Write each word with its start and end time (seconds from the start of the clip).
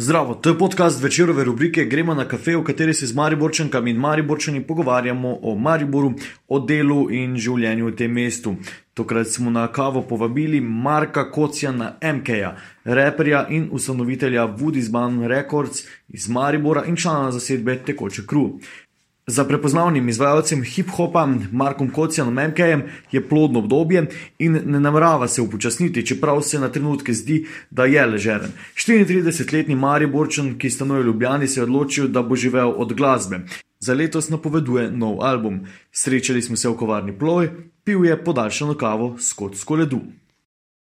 Zdravo, 0.00 0.34
to 0.34 0.50
je 0.50 0.58
podcast 0.58 1.02
večerove 1.02 1.44
rubrike 1.44 1.84
Gremo 1.84 2.14
na 2.14 2.28
kafe, 2.28 2.56
v 2.56 2.64
kateri 2.64 2.94
se 2.94 3.06
z 3.06 3.14
Mariborčankami 3.14 3.90
in 3.90 3.96
Mariborčani 3.96 4.60
pogovarjamo 4.66 5.38
o 5.42 5.54
Mariboru, 5.54 6.12
o 6.48 6.58
delu 6.60 7.06
in 7.10 7.38
življenju 7.40 7.86
v 7.86 7.94
tem 7.96 8.12
mestu. 8.12 8.52
Tokrat 8.94 9.32
smo 9.32 9.50
na 9.50 9.64
kavo 9.72 10.02
povabili 10.02 10.60
Marka 10.60 11.30
Kocijana 11.32 11.94
MK-ja, 12.02 12.52
reperja 12.84 13.46
in 13.48 13.70
ustanovitelja 13.72 14.44
Woodisban 14.58 15.26
Records 15.28 15.86
iz 16.08 16.28
Maribora 16.28 16.84
in 16.84 16.96
člana 16.96 17.32
zasedbe 17.32 17.78
Tekoče 17.86 18.26
Kru. 18.26 18.50
Za 19.28 19.44
prepoznavnim 19.44 20.08
izvajalcem 20.08 20.62
hip-hopa 20.64 21.28
Markom 21.52 21.90
Kocijanom 21.90 22.34
MK-jem 22.34 22.82
je 23.12 23.28
plodno 23.28 23.58
obdobje 23.58 24.06
in 24.38 24.60
ne 24.64 24.80
namerava 24.80 25.28
se 25.28 25.42
upočasniti, 25.42 26.06
čeprav 26.06 26.40
se 26.40 26.60
na 26.60 26.68
trenutke 26.68 27.12
zdi, 27.12 27.46
da 27.70 27.84
je 27.84 28.06
ležeren. 28.06 28.52
34-letni 28.76 29.74
Mariborčan, 29.74 30.54
ki 30.58 30.70
stanuje 30.70 31.02
v 31.02 31.06
Ljubljani, 31.06 31.48
se 31.48 31.60
je 31.60 31.64
odločil, 31.64 32.06
da 32.08 32.22
bo 32.22 32.36
živel 32.36 32.70
od 32.76 32.92
glasbe. 32.92 33.40
Za 33.80 33.94
letos 33.94 34.28
napoveduje 34.28 34.90
nov 34.90 35.18
album. 35.22 35.60
Srečali 35.92 36.42
smo 36.42 36.56
se 36.56 36.68
v 36.68 36.76
kovarni 36.76 37.18
Ploj, 37.18 37.50
pil 37.84 38.06
je 38.06 38.24
podaljšano 38.24 38.74
kavo 38.74 39.16
s 39.18 39.32
kocko 39.32 39.74
ledu. 39.74 40.00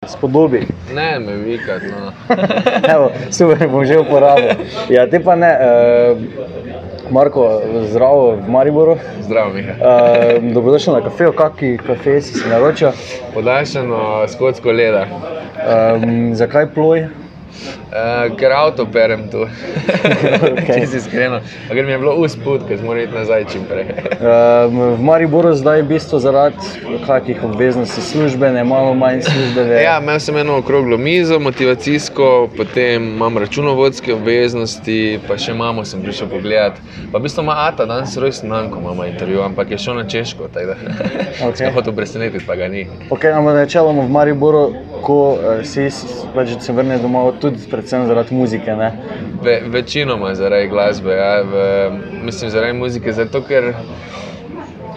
Spodobi. 0.05 0.61
Ne, 0.93 1.19
me 1.19 1.37
vikat, 1.37 1.81
no. 1.89 2.13
Evo, 2.93 3.11
super, 3.31 3.67
bom 3.67 3.85
že 3.85 3.97
uporabil. 3.97 4.69
Ja, 4.89 5.09
te 5.09 5.19
pa 5.19 5.35
ne. 5.35 5.51
Uh, 5.57 6.66
Marko, 7.11 7.61
zdravo 7.89 8.35
v 8.35 8.49
Mariboru. 8.49 8.97
Zdravo, 9.21 9.53
Miha. 9.53 9.73
Uh, 9.73 10.53
dobrodošel 10.53 10.93
na 10.93 11.01
kafe, 11.01 11.31
kakšni 11.35 11.77
kafe 11.77 12.21
si 12.21 12.33
se 12.33 12.49
naročil. 12.49 12.91
Podaljšano 13.33 14.27
skotsko 14.27 14.71
leda. 14.71 15.05
Um, 15.07 16.35
zakaj 16.35 16.73
ploj? 16.73 17.07
Uh, 17.87 18.35
ker 18.35 18.51
avto 18.51 18.85
perem 18.91 19.29
tu. 19.31 19.45
okay. 19.47 20.81
Če 20.81 20.87
si 20.91 20.97
iskreno. 20.99 21.39
Ker 21.69 21.85
mi 21.85 21.93
je 21.93 21.99
bilo 22.01 22.15
usput, 22.19 22.65
ker 22.67 22.81
morali 22.83 23.05
iti 23.07 23.15
nazaj 23.15 23.45
čim 23.51 23.63
prej. 23.69 23.85
Um, 24.19 24.81
v 24.97 25.05
Mariboru 25.07 25.53
zdaj 25.55 25.85
v 25.85 25.87
bistvu 25.93 26.19
zaradi 26.19 26.59
kakih 27.05 27.43
obveznosti 27.47 28.01
službene, 28.01 28.63
malo 28.67 28.91
manj 28.93 29.21
službene. 29.29 29.79
Ja, 29.83 29.97
imel 30.03 30.19
sem 30.19 30.37
eno 30.37 30.57
okroglo 30.59 30.97
mizo, 30.97 31.39
motivacijsko, 31.39 32.49
potem 32.57 33.07
imam 33.13 33.37
računovodske 33.37 34.13
obveznosti, 34.17 35.19
pa 35.27 35.37
še 35.39 35.55
mamo 35.55 35.85
sem 35.87 36.03
prišel 36.03 36.27
pogledat. 36.31 36.81
Pa 37.11 37.21
v 37.21 37.23
bistvu 37.27 37.45
ima 37.47 37.55
Ata 37.67 37.87
danes 37.87 38.17
rojsten 38.19 38.51
dan, 38.51 38.67
ko 38.71 38.83
imamo 38.83 39.05
intervju, 39.07 39.41
ampak 39.47 39.71
je 39.71 39.77
šel 39.77 39.95
na 40.01 40.03
Češko, 40.09 40.51
tako 40.53 40.73
da 40.73 40.75
Ok. 41.47 41.55
sem 41.57 41.73
hotel 41.73 41.95
presenetiti, 41.95 42.43
pa 42.47 42.59
ga 42.59 42.67
ni. 42.67 42.83
Okay, 43.09 43.31
ampak 43.31 43.55
načeloma 43.63 44.03
v 44.03 44.11
Mariboru, 44.11 44.65
ko 45.07 45.17
uh, 45.39 45.63
si 45.63 45.87
pač, 46.35 46.57
se 46.59 46.73
vrneš 46.73 47.01
domov, 47.05 47.31
tudi 47.41 47.63
predvsem 47.87 48.07
zaradi 48.07 48.35
muzike. 48.35 48.75
Ne? 48.75 48.91
Ve, 49.43 49.61
večinoma 49.67 50.35
zaradi 50.35 50.67
glasbe, 50.67 51.11
ja, 51.11 51.41
v, 51.41 51.91
mislim 52.23 52.49
zaradi 52.51 52.73
muzike. 52.73 53.13
Zato, 53.13 53.41
ker, 53.41 53.73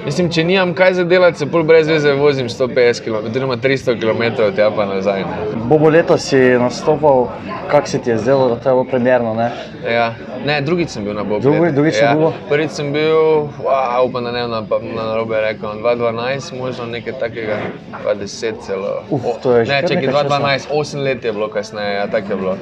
mislim, 0.04 0.30
če 0.30 0.44
nimam 0.44 0.74
kaj 0.74 0.94
za 0.94 1.04
delati, 1.04 1.38
se 1.38 1.46
pol 1.46 1.62
brez 1.62 1.88
veze 1.88 2.12
vozim 2.12 2.48
150 2.48 3.00
km, 3.00 3.26
oziroma 3.26 3.56
300 3.56 3.96
km 3.96 4.22
tja 4.56 4.70
pa 4.70 4.86
nazaj. 4.86 5.20
Ne. 5.20 5.62
Bobo 5.64 5.88
leto 5.88 6.18
si 6.18 6.36
nastopal, 6.36 7.28
kako 7.70 7.86
se 7.86 7.98
ti 7.98 8.10
je 8.10 8.18
zdelo, 8.18 8.48
da 8.48 8.56
to 8.56 8.68
je 8.68 8.74
bilo 8.74 8.84
primerno? 8.84 9.34
Ne? 9.34 9.50
Ja. 9.86 10.14
Ne, 10.40 10.60
drugič 10.60 10.88
sem 10.88 11.04
bil 11.04 11.14
na 11.14 11.24
Bobu. 11.24 11.40
Drugi- 11.42 11.72
drugič 11.72 12.00
na 12.02 12.14
Bobu? 12.14 12.32
Prvič 12.48 12.70
sem 12.70 12.92
bil, 12.92 13.14
wow, 13.58 14.00
upam, 14.02 14.24
da 14.24 14.32
ne 14.32 14.40
vem, 14.40 14.50
na, 14.50 14.60
na 14.94 15.04
narobe 15.04 15.40
rekel, 15.40 15.68
2012, 15.74 16.52
možno 16.54 16.86
nekaj 16.86 17.12
takega, 17.14 17.58
2010 18.04 18.54
celo. 18.60 19.02
Uf, 19.10 19.22
to 19.42 19.56
je 19.56 19.64
že 19.64 19.72
Ne, 19.72 19.82
časa. 19.82 19.94
2012, 19.94 20.68
8 20.70 20.98
let 20.98 21.24
je 21.24 21.32
bilo 21.32 21.48
kasneje, 21.48 21.94
ja, 21.94 22.06
tako 22.06 22.32
je 22.32 22.36
bilo. 22.36 22.56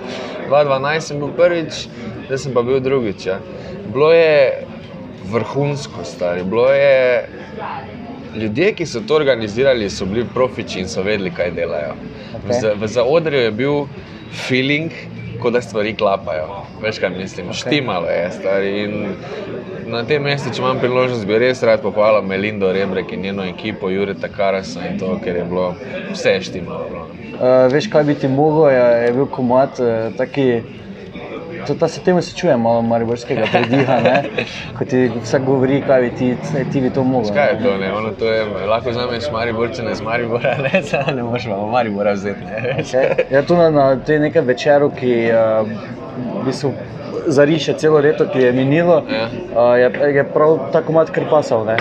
2012 0.49 1.01
sem 1.01 1.19
bil 1.19 1.29
prvič, 1.29 1.87
zdaj 2.27 2.39
sem 2.39 2.53
pa 2.53 2.63
bil 2.63 2.81
drugič. 2.81 3.27
Ja. 3.27 3.39
Bilo 3.87 4.13
je 4.13 4.67
vrhunsko, 5.31 6.05
stari. 6.05 6.45
Bilo 6.45 6.71
je 6.73 7.29
Ljudje, 8.37 8.73
ki 8.73 8.87
so 8.87 9.01
to 9.01 9.17
organizirali, 9.17 9.91
so 9.91 10.07
bili 10.07 10.27
profiči 10.35 10.81
in 10.81 10.89
so 10.89 11.03
vedeli, 11.03 11.31
kaj 11.35 11.51
delajo. 11.57 11.95
V, 11.95 12.37
Okej. 12.39 12.61
za, 12.61 12.73
v 12.79 12.87
zaodrju 12.87 13.41
je 13.41 13.51
bil 13.51 13.79
feeling, 14.47 14.93
kot 15.43 15.53
da 15.53 15.63
stvari 15.63 15.95
klapajo. 15.97 16.63
Veš, 16.83 16.99
kaj 16.99 17.11
mislim, 17.11 17.49
okay. 17.49 17.61
štimalo 17.61 18.07
je. 18.07 18.31
Stari. 18.39 18.73
In 18.85 19.15
na 19.91 20.05
tem 20.05 20.23
mestu, 20.23 20.53
če 20.55 20.63
imam 20.63 20.79
priložnost, 20.79 21.27
bi 21.27 21.39
res 21.41 21.63
rad 21.67 21.83
pohvalil 21.83 22.27
Melindo 22.29 22.73
Rebrek 22.73 23.13
in 23.13 23.25
njeno 23.27 23.47
ekipo, 23.49 23.91
Jureta 23.91 24.29
Karasa 24.29 24.87
in 24.91 24.99
to, 25.01 25.17
ker 25.25 25.37
je 25.37 25.45
bilo 25.49 25.73
vse 26.13 26.39
štimalo. 26.51 27.07
Uh, 27.39 27.67
veš, 27.73 27.89
kaj 27.91 28.05
bi 28.05 28.15
ti 28.19 28.29
mogel, 28.29 28.71
je, 28.75 28.85
je 29.07 29.13
bil 29.17 29.27
komat, 29.31 29.81
uh, 29.81 30.13
taki, 30.19 30.63
to, 31.67 31.75
ta 31.75 31.89
se 31.89 32.01
temu 32.05 32.23
se 32.23 32.37
čuje 32.37 32.57
malo 32.57 32.83
mariborskega 32.83 33.47
prediha, 33.53 34.01
ne? 34.01 34.23
ko 34.79 34.85
ti 34.85 35.11
vsak 35.23 35.43
govori, 35.45 35.83
kaj 35.87 36.01
bi 36.03 36.11
ti, 36.11 36.29
ti 36.73 36.81
bi 36.81 36.91
to 36.91 37.05
mogel. 37.05 37.35
Kaj 37.35 37.49
je 37.53 37.63
to? 37.63 37.77
Ne? 37.79 37.93
Ono, 37.93 38.11
to 38.11 38.33
je, 38.33 38.45
lahko 38.67 38.91
vzameš 38.91 39.31
Mariborčane 39.33 39.95
z 39.95 40.03
Maribora, 40.03 40.57
ne, 40.63 40.83
Saj 40.91 41.15
ne 41.17 41.23
moreš 41.23 41.49
pa 41.51 41.57
Maribora 41.73 42.13
vzeti. 42.13 42.45
Ne. 42.45 42.77
Okay. 42.83 43.25
Ja, 43.31 43.43
tu 43.43 43.57
na, 43.57 43.71
na 43.71 43.97
tej 43.97 44.19
nekem 44.19 44.47
večeru, 44.47 44.91
ki 44.91 45.15
uh, 45.33 45.69
v 46.43 46.45
bistvu 46.47 46.73
zariše 47.27 47.75
celo 47.79 47.99
leto, 48.01 48.29
ki 48.33 48.39
je 48.39 48.53
minilo, 48.53 49.03
Ja. 49.11 49.27
uh, 49.29 49.75
je, 49.81 50.15
je 50.17 50.25
prav 50.33 50.59
ta 50.73 50.83
komat 50.83 51.11
kar 51.11 51.25
pasal. 51.31 51.65
Ne? 51.65 51.77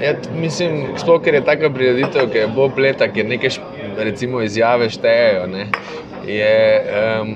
Ja, 0.00 0.14
mislim, 0.34 0.96
sploh 0.96 1.20
ker 1.22 1.34
je 1.34 1.44
taka 1.44 1.70
prireditev, 1.70 2.30
ki 2.32 2.38
je 2.38 2.48
bob 2.56 2.78
leta, 2.78 3.08
kjer 3.12 3.26
neke 3.28 3.50
recimo, 3.98 4.40
izjave 4.40 4.88
štejejo. 4.90 5.46
Ne, 5.46 5.66
je, 6.26 6.54
um, 7.20 7.34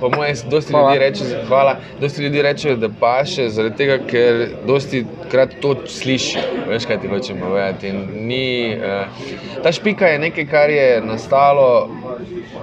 po 0.00 0.10
mojem, 0.10 0.36
dosti 0.50 0.72
Hvala. 0.72 0.94
ljudi 0.94 1.04
reče, 1.04 1.24
hvala, 1.48 1.76
dosti 2.00 2.22
ljudi 2.22 2.42
reče, 2.42 2.76
da 2.76 2.88
paše, 3.00 3.48
zaradi 3.48 3.76
tega, 3.76 3.98
ker 4.06 4.48
dosti 4.66 5.04
krat 5.30 5.54
to 5.60 5.74
sliši. 5.86 6.38
Veš, 6.68 6.86
kaj 6.86 7.00
ti 7.00 7.08
hočem 7.08 7.40
povedati. 7.40 7.92
Ni, 8.14 8.76
uh, 8.76 9.62
ta 9.62 9.72
špika 9.72 10.06
je 10.06 10.18
nekaj, 10.18 10.46
kar 10.46 10.70
je 10.70 11.00
nastalo, 11.04 11.90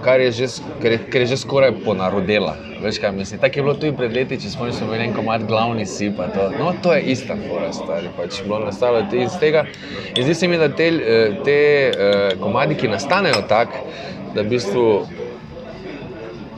kar 0.04 0.20
je 0.20 0.32
že, 0.32 0.48
ker 0.82 0.92
je, 0.92 1.00
ker 1.12 1.22
je 1.22 1.34
že 1.34 1.38
skoraj 1.38 1.72
ponarodela. 1.86 2.56
Veš, 2.84 3.00
kaj 3.00 3.12
mislim. 3.12 3.40
Tako 3.40 3.60
je 3.60 3.64
bilo 3.64 3.74
tudi 3.74 3.98
pred 3.98 4.14
leti, 4.14 4.38
če 4.42 4.50
smo 4.50 4.68
imeli 4.68 5.08
en 5.08 5.14
komat 5.14 5.44
glavni 5.48 5.86
si. 5.86 6.12
pa 6.18 6.28
To. 6.28 6.50
No, 6.60 6.74
to 6.84 6.94
je 6.94 7.02
ista 7.02 7.36
fora, 7.48 7.72
stari. 7.74 8.10
Pač 8.18 8.42
bilo 8.44 8.60
nastalo 8.60 9.06
iz 9.14 9.38
tega. 9.40 9.66
In 10.16 10.24
zdi 10.24 10.36
se 10.36 10.48
mi, 10.48 10.58
da 10.58 10.70
te, 10.70 10.88
eh, 10.88 11.38
te 11.46 11.60
eh, 11.90 12.36
komadi, 12.40 12.76
ki 12.76 12.88
nastanejo 12.88 13.42
tako, 13.50 13.86
da 14.36 14.42
v 14.42 14.50
bistvu 14.50 14.86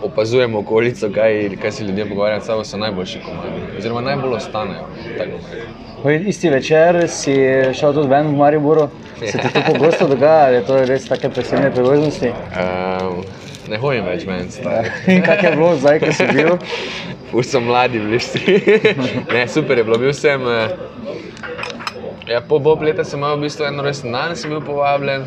opazujemo 0.04 0.60
okolico, 0.60 1.10
kaj, 1.10 1.50
kaj 1.62 1.72
se 1.72 1.84
ljudje 1.84 2.06
pogovarjajo, 2.06 2.42
s 2.42 2.46
sabo 2.46 2.64
so 2.64 2.78
najboljši 2.78 3.20
komadi. 3.26 3.78
Oziroma 3.78 4.02
najbolj 4.02 4.34
ostanejo. 4.34 4.88
isti 6.28 6.50
večer 6.50 7.10
si 7.10 7.36
šel 7.74 7.94
tudi 7.94 8.08
ven 8.08 8.28
v 8.28 8.38
Mariboru. 8.38 8.90
Se 9.26 9.38
ti 9.38 9.54
to 9.54 9.62
pogosto 9.74 10.08
dogaja, 10.08 10.46
ali 10.46 10.56
je 10.56 10.66
to 10.66 10.86
res 10.86 11.08
take 11.08 11.30
posebne 11.30 11.72
priložnosti? 11.72 12.28
Um, 12.28 13.24
ne 13.70 13.78
hodim 13.78 14.06
več 14.06 14.26
meni, 14.26 14.52
stari. 14.52 14.90
In 15.08 15.24
kak 15.26 15.44
je 15.44 15.52
bilo 15.52 15.76
zdaj, 15.76 16.00
ko 16.00 16.14
si 16.14 16.28
bil? 16.34 16.58
Ful 17.32 17.44
so 17.44 17.60
mladi 17.60 18.00
bili 18.00 18.18
vsi. 18.18 18.40
ne, 19.34 19.48
super 19.48 19.78
je 19.78 19.84
bilo, 19.84 19.98
bil 19.98 20.14
sem. 20.14 20.42
eh, 20.48 20.70
Ja, 22.28 22.42
po 22.42 22.60
Bob 22.60 22.82
leta 22.84 23.06
sem 23.08 23.20
imel 23.20 23.38
v 23.38 23.46
bistvu 23.48 23.64
eno 23.70 23.84
rojsten 23.86 24.12
dan, 24.12 24.34
sem 24.36 24.52
bil 24.52 24.60
povabljen, 24.60 25.24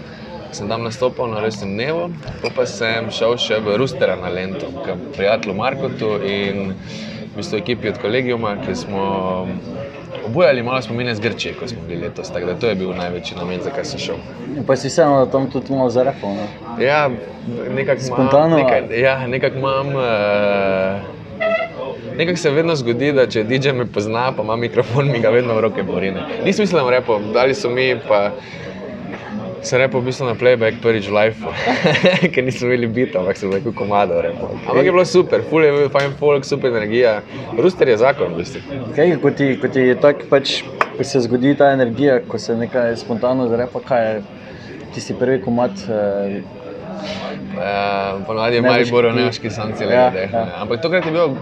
sem 0.53 0.69
tam 0.69 0.83
nastopil 0.83 1.27
na 1.27 1.41
rojstnem 1.41 1.75
dnevu, 1.75 2.11
pa 2.57 2.67
sem 2.67 3.11
šel 3.15 3.37
še 3.41 3.61
v 3.65 3.77
Rustera 3.81 4.17
na 4.19 4.33
Lento, 4.33 4.71
k 4.83 4.97
prijatelju 5.17 5.55
Markotu 5.55 6.17
in 6.25 6.75
v 7.31 7.37
bistvu 7.37 7.61
ekipi 7.61 7.93
od 7.93 8.01
kolegijuma, 8.03 8.57
ki 8.65 8.75
smo 8.75 9.05
obujali 10.27 10.63
malo 10.63 10.83
spomine 10.83 11.15
z 11.15 11.21
Grčije, 11.21 11.55
ko 11.55 11.69
smo 11.69 11.83
bili 11.89 12.03
letos, 12.03 12.31
tako 12.31 12.47
da 12.47 12.55
to 12.55 12.67
je 12.67 12.75
bil 12.75 12.91
največji 12.95 13.37
namen, 13.39 13.63
zakaj 13.63 13.85
sem 13.85 14.03
šel. 14.03 14.19
Pa 14.67 14.77
si 14.77 14.91
vseeno 14.91 15.27
tam 15.27 15.51
tudi 15.51 15.73
malo 15.73 15.91
zarepal. 15.91 16.35
Ne? 16.35 16.47
Ja, 16.85 17.11
nekako 17.71 18.01
Spontano, 18.01 18.59
imam. 18.59 18.67
Nekaj, 18.67 19.01
ja, 19.01 19.27
nekako 19.27 19.59
imam. 19.59 19.97
Uh, 19.97 21.19
Nekako 22.17 22.37
se 22.37 22.51
vedno 22.51 22.75
zgodi, 22.77 23.13
da 23.17 23.25
če 23.31 23.45
DJ 23.49 23.73
me 23.73 23.87
pozna, 23.87 24.27
pa 24.37 24.43
ima 24.43 24.57
mikrofon, 24.57 25.09
mi 25.09 25.21
ga 25.23 25.31
vedno 25.33 25.55
v 25.57 25.61
roke 25.65 25.83
borine. 25.83 26.21
Nisem 26.45 26.67
mislil, 26.67 26.85
da 26.85 26.91
repo, 26.91 27.17
dali 27.33 27.55
so 27.55 27.71
mi, 27.71 27.95
pa 28.09 28.19
sem 29.63 29.79
repo 29.79 30.01
v 30.01 30.05
bistvu 30.05 30.27
na 30.27 30.35
playback 30.35 30.81
prvič 30.81 31.09
v 31.09 31.15
life, 31.15 31.41
ker 32.33 32.45
nismo 32.45 32.67
imeli 32.67 32.87
bita, 32.89 33.21
ampak 33.21 33.37
sem 33.37 33.53
rekel 33.53 33.73
komado. 33.73 34.17
Repo. 34.17 34.49
Ampak 34.67 34.85
je 34.85 34.93
bilo 34.93 35.05
super, 35.05 35.43
full 35.43 35.65
je 35.65 35.73
bil 35.73 35.89
fajn 35.89 36.15
folk, 36.19 36.45
super 36.45 36.71
energija. 36.71 37.21
Ruster 37.55 37.89
je 37.89 37.97
zakon, 37.97 38.33
v 38.33 38.41
bistvu. 38.41 38.61
Kaj, 38.97 39.17
ko 39.19 39.31
ti, 39.31 39.51
ko 39.57 39.69
ti 39.69 39.81
je 39.83 39.97
tako, 39.97 40.29
pač, 40.31 40.63
ko 40.97 41.05
se 41.05 41.21
zgodi 41.21 41.53
ta 41.55 41.73
energija, 41.73 42.21
ko 42.23 42.39
se 42.39 42.57
nekaj 42.57 42.97
spontano 42.97 43.49
zarepa, 43.49 43.81
kaj 43.83 44.07
je 44.07 44.17
tisti 44.95 45.15
prvi 45.15 45.41
komat. 45.41 45.77
Eh, 45.89 46.41
Uh, 47.51 48.21
Ponovadi 48.27 48.57
je 48.57 48.63
Ne 48.63 48.69
veš, 48.69 48.91
Maribor, 48.93 49.05
ki- 49.05 49.51
Ja, 49.83 50.11
le 50.11 50.29
ja. 50.33 50.43
Ampak 50.61 50.81
tokrat 50.81 51.07
je 51.07 51.13
bil 51.13 51.33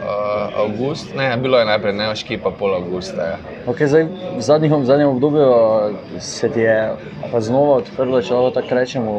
uh, 0.00 0.60
avgust, 0.64 1.14
ne, 1.16 1.36
bilo 1.36 1.58
je 1.58 1.68
najprej 1.68 1.92
neoški, 1.92 2.38
pa 2.42 2.50
pol 2.50 2.74
avgusta. 2.74 3.26
Ja. 3.32 3.38
Okay, 3.66 3.86
zdaj, 3.86 4.08
v, 4.36 4.42
zadnjih, 4.42 4.72
v 4.72 4.84
zadnjem 4.84 5.08
obdobju 5.08 5.46
eh, 5.46 6.20
se 6.20 6.48
ti 6.48 6.60
je 6.60 6.76
pa 7.32 7.40
znova 7.40 7.80
odprlo, 7.84 8.22
če 8.22 8.34
lahko 8.34 8.54
tako 8.60 8.78
rečemo, 8.80 9.16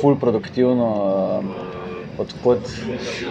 ful 0.00 0.18
produktivno 0.20 0.88
eh, 1.40 1.68
odkot. 2.20 2.72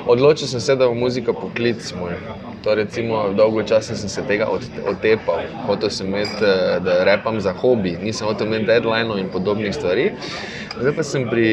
Odločil 0.07 0.47
sem 0.47 0.59
se, 0.59 0.75
da 0.75 0.87
bo 0.87 0.95
muzika 0.97 1.33
poklic 1.33 1.93
moj. 1.99 2.15
To 2.63 2.75
recimo 2.75 3.29
dolgo 3.37 3.63
časa 3.63 3.95
sem 3.95 4.09
se 4.09 4.23
tega 4.27 4.49
od, 4.51 4.65
otepal. 4.89 5.45
Hotel 5.67 5.89
sem 5.93 6.07
imeti, 6.07 6.41
da 6.83 7.03
repam 7.07 7.39
za 7.39 7.53
hobi, 7.53 7.97
nisem 8.01 8.27
hotel 8.27 8.47
imeti 8.47 8.65
deadline 8.65 9.19
in 9.19 9.29
podobnih 9.29 9.75
stvari. 9.75 10.11
Zdaj 10.79 10.93
pa 10.95 11.03
sem 11.03 11.25
pri 11.27 11.47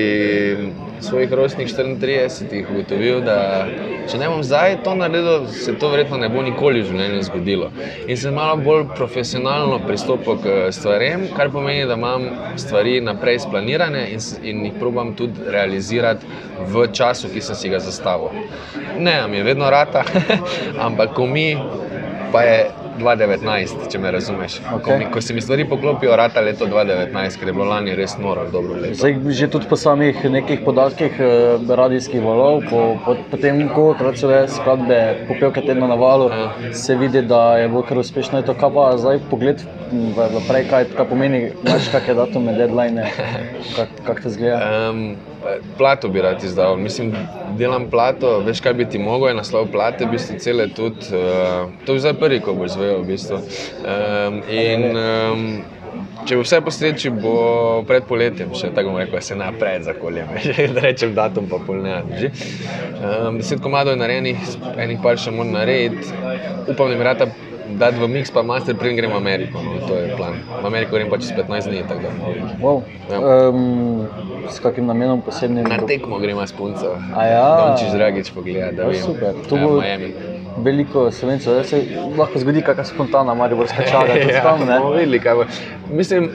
svojih 1.01 1.33
rojstnih 1.33 1.69
34 1.69 2.71
ugotovil, 2.71 3.25
da 3.27 3.67
če 4.07 4.21
ne 4.23 4.29
bom 4.31 4.45
zdaj 4.47 4.77
to 4.87 4.95
naredil, 4.95 5.49
se 5.51 5.75
to 5.75 5.91
verjetno 5.91 6.21
ne 6.23 6.29
bo 6.31 6.45
nikoli 6.47 6.85
v 6.85 6.93
življenju 6.93 7.25
zgodilo. 7.27 7.73
In 8.07 8.15
sem 8.17 8.39
malo 8.39 8.61
bolj 8.63 8.87
profesionalno 8.95 9.81
pristopil 9.83 10.39
k 10.45 10.55
stvarem, 10.71 11.27
kar 11.35 11.51
pomeni, 11.51 11.89
da 11.91 11.99
imam 11.99 12.29
stvari 12.55 13.01
naprej 13.03 13.43
splanirane 13.49 14.07
in, 14.15 14.23
in 14.47 14.65
jih 14.69 14.79
probam 14.79 15.11
tudi 15.19 15.51
realizirati 15.51 16.27
v 16.71 16.87
času, 16.95 17.33
ki 17.35 17.43
sem 17.43 17.59
si 17.59 17.75
ga 17.75 17.83
zastavil. 17.83 18.31
Ne, 18.95 19.19
mi 19.27 19.43
je 19.43 19.49
vedno 19.51 19.71
rata, 19.75 20.07
ampak 20.87 21.19
ko 21.19 21.27
mi, 21.27 21.51
pa 22.31 22.47
je 22.47 22.86
2019, 22.99 23.87
če 23.93 23.99
me 23.99 24.11
razumeš. 24.11 24.59
Ko, 24.65 24.77
Okej. 24.77 24.99
mi, 24.99 25.07
ko 25.13 25.21
se 25.21 25.35
mi 25.35 25.41
stvari 25.41 25.65
poklopijo, 25.69 26.17
rata 26.17 26.41
leto 26.41 26.67
2019, 26.67 27.39
ker 27.39 27.49
je 27.49 27.53
bilo 27.53 27.65
lani 27.65 27.95
res 27.95 28.17
noro, 28.19 28.47
dobro 28.53 28.75
leto. 28.75 28.95
Zdaj, 28.95 29.19
že 29.31 29.49
tudi 29.51 29.69
po 29.69 29.77
samih 29.77 30.25
nekih 30.25 30.61
podatkih 30.65 31.21
eh, 31.21 31.29
radijskih 31.69 32.23
valov, 32.23 32.63
po, 32.71 32.97
po, 33.05 33.17
po 33.31 33.37
tem, 33.37 33.69
koliko 33.69 34.13
so 34.17 34.29
le 34.29 34.45
skladbe 34.49 35.01
popevke 35.29 35.61
tedna 35.63 35.87
na 35.87 35.95
valu, 35.95 36.31
Ja. 36.37 36.73
se 36.75 36.95
vidi, 36.97 37.23
da 37.23 37.57
je 37.57 37.69
bilo 37.69 37.83
kar 37.83 37.99
uspešno. 37.99 38.43
To 38.43 38.55
kaj 38.55 38.71
pa 38.75 38.97
zdaj 38.99 39.19
pogled 39.31 39.63
v, 39.93 40.17
v 40.17 40.41
prej, 40.49 40.65
kaj, 40.71 40.85
kaj 40.97 41.07
pomeni, 41.09 41.41
imaš 41.63 41.89
kakšne 41.93 42.15
datume, 42.19 42.53
deadline, 42.53 43.07
kak, 43.77 43.89
kak 44.07 44.23
to 44.23 44.31
zgleda. 44.31 44.59
Um, 44.91 45.17
plato 45.79 46.09
bi 46.09 46.21
rad 46.21 46.43
izdal. 46.45 46.77
Mislim, 46.77 47.13
delam 47.59 47.87
plato, 47.91 48.41
veš 48.47 48.61
kaj 48.61 48.75
bi 48.75 48.85
ti 48.91 48.99
mogel, 48.99 49.29
je 49.29 49.39
naslov 49.39 49.69
plate, 49.73 50.05
v 50.07 50.17
bistvu 50.17 50.39
cele 50.43 50.67
tudi. 50.75 51.07
Uh, 51.15 51.71
to 51.87 51.95
je 51.95 52.03
zdaj 52.03 52.17
prvi, 52.19 52.41
ko 52.41 52.55
boš 52.55 52.75
zvedel. 52.87 52.99
V 52.99 53.07
bistvu. 53.07 53.37
um, 53.37 54.35
in 54.49 54.83
um, 54.93 55.43
če 56.25 56.37
bo 56.37 56.43
vse 56.43 56.61
po 56.61 56.71
sreči, 56.71 57.11
bo 57.13 57.35
pred 57.83 58.05
poletjem, 58.05 58.51
še 58.53 58.71
tako 58.71 58.91
bom 58.91 58.99
rekel, 58.99 59.21
se 59.21 59.35
napred 59.35 59.83
za 59.83 59.95
koljem. 59.95 60.27
da 60.75 60.81
rečem 60.83 61.15
datum, 61.15 61.47
pa 61.47 61.59
pol 61.59 61.79
ne. 61.79 62.03
drži. 62.05 62.31
Um, 62.99 63.39
deset 63.39 63.61
komadov 63.61 63.93
je 63.93 64.01
narejenih, 64.01 64.39
enih 64.77 64.99
par 65.01 65.17
še 65.17 65.31
moram 65.31 65.53
narediti. 65.53 66.11
Upam, 66.67 66.87
da 66.87 66.95
mi 66.95 67.05
rata 67.05 67.27
dati 67.69 67.99
v 67.99 68.07
mix, 68.09 68.31
pa 68.31 68.43
master, 68.43 68.75
preden 68.75 68.95
grem 68.97 69.11
v 69.11 69.17
Ameriko. 69.17 69.59
No, 69.59 69.81
to 69.83 69.97
je 69.97 70.15
plan. 70.15 70.39
V 70.53 70.65
Ameriko 70.65 70.95
grem 70.95 71.11
pa 71.11 71.19
čez 71.19 71.33
15 71.33 71.67
dni. 71.67 71.83
tako 71.83 72.01
da. 72.01 72.11
Wow. 72.59 72.79
Ja. 73.07 73.19
Um, 73.49 74.07
s 74.47 74.59
kakim 74.59 74.87
namenom 74.87 75.19
posebnim? 75.21 75.67
Na 75.67 75.79
tekmo 75.81 76.19
gremo 76.19 76.43
s 76.43 76.55
punco. 76.55 76.95
A 77.13 77.23
ja. 77.25 77.47
Dončiš 77.61 77.91
Dragič 77.93 78.31
pogleda, 78.31 78.71
da 78.73 78.83
Ja, 78.83 78.89
vem. 78.89 79.03
super. 79.03 79.35
To 79.47 79.55
Ja, 79.55 79.63
bo- 79.65 79.81
Miami. 79.81 80.11
Veliko 80.57 81.11
slovencev, 81.11 81.55
da 81.55 81.65
se 81.65 81.83
lahko 82.19 82.39
zgodi 82.39 82.63
kakšna 82.63 82.85
spontana 82.85 83.35
mariborska 83.35 83.83
čaga, 83.91 84.15
tudi 84.23 84.41
tam, 84.43 84.61
ne? 84.67 84.79
bomo 84.81 84.95
videli. 84.95 85.21
Mislim, 85.91 86.31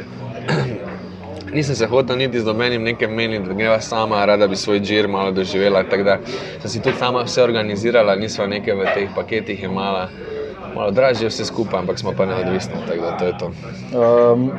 nisem 1.54 1.76
se 1.76 1.88
hotel 1.88 2.18
niti 2.18 2.40
z 2.40 2.46
nobenim 2.46 2.84
nekaj 2.84 3.08
meniti, 3.08 3.48
da 3.48 3.54
greva 3.54 3.80
sama, 3.82 4.26
rada 4.26 4.48
bi 4.48 4.56
svoj 4.56 4.80
džir 4.80 5.08
malo 5.08 5.32
doživela. 5.32 5.84
Tako 5.84 6.04
da 6.04 6.18
sem 6.62 6.70
si 6.70 6.82
tudi 6.82 6.98
sama 6.98 7.24
vse 7.24 7.44
organizirala, 7.44 8.16
nisva 8.16 8.48
nekaj 8.48 8.76
v 8.76 8.86
teh 8.94 9.10
paketih 9.16 9.64
imala. 9.64 10.10
Malo 10.76 10.92
dražje 10.92 11.28
vse 11.28 11.46
skupaj, 11.46 11.80
ampak 11.80 12.00
smo 12.00 12.14
pa 12.18 12.26
neodvisni, 12.26 12.74
tako 12.88 13.02
da 13.02 13.18
to 13.18 13.26
je 13.26 13.34
to. 13.38 13.46
Um, 13.46 14.52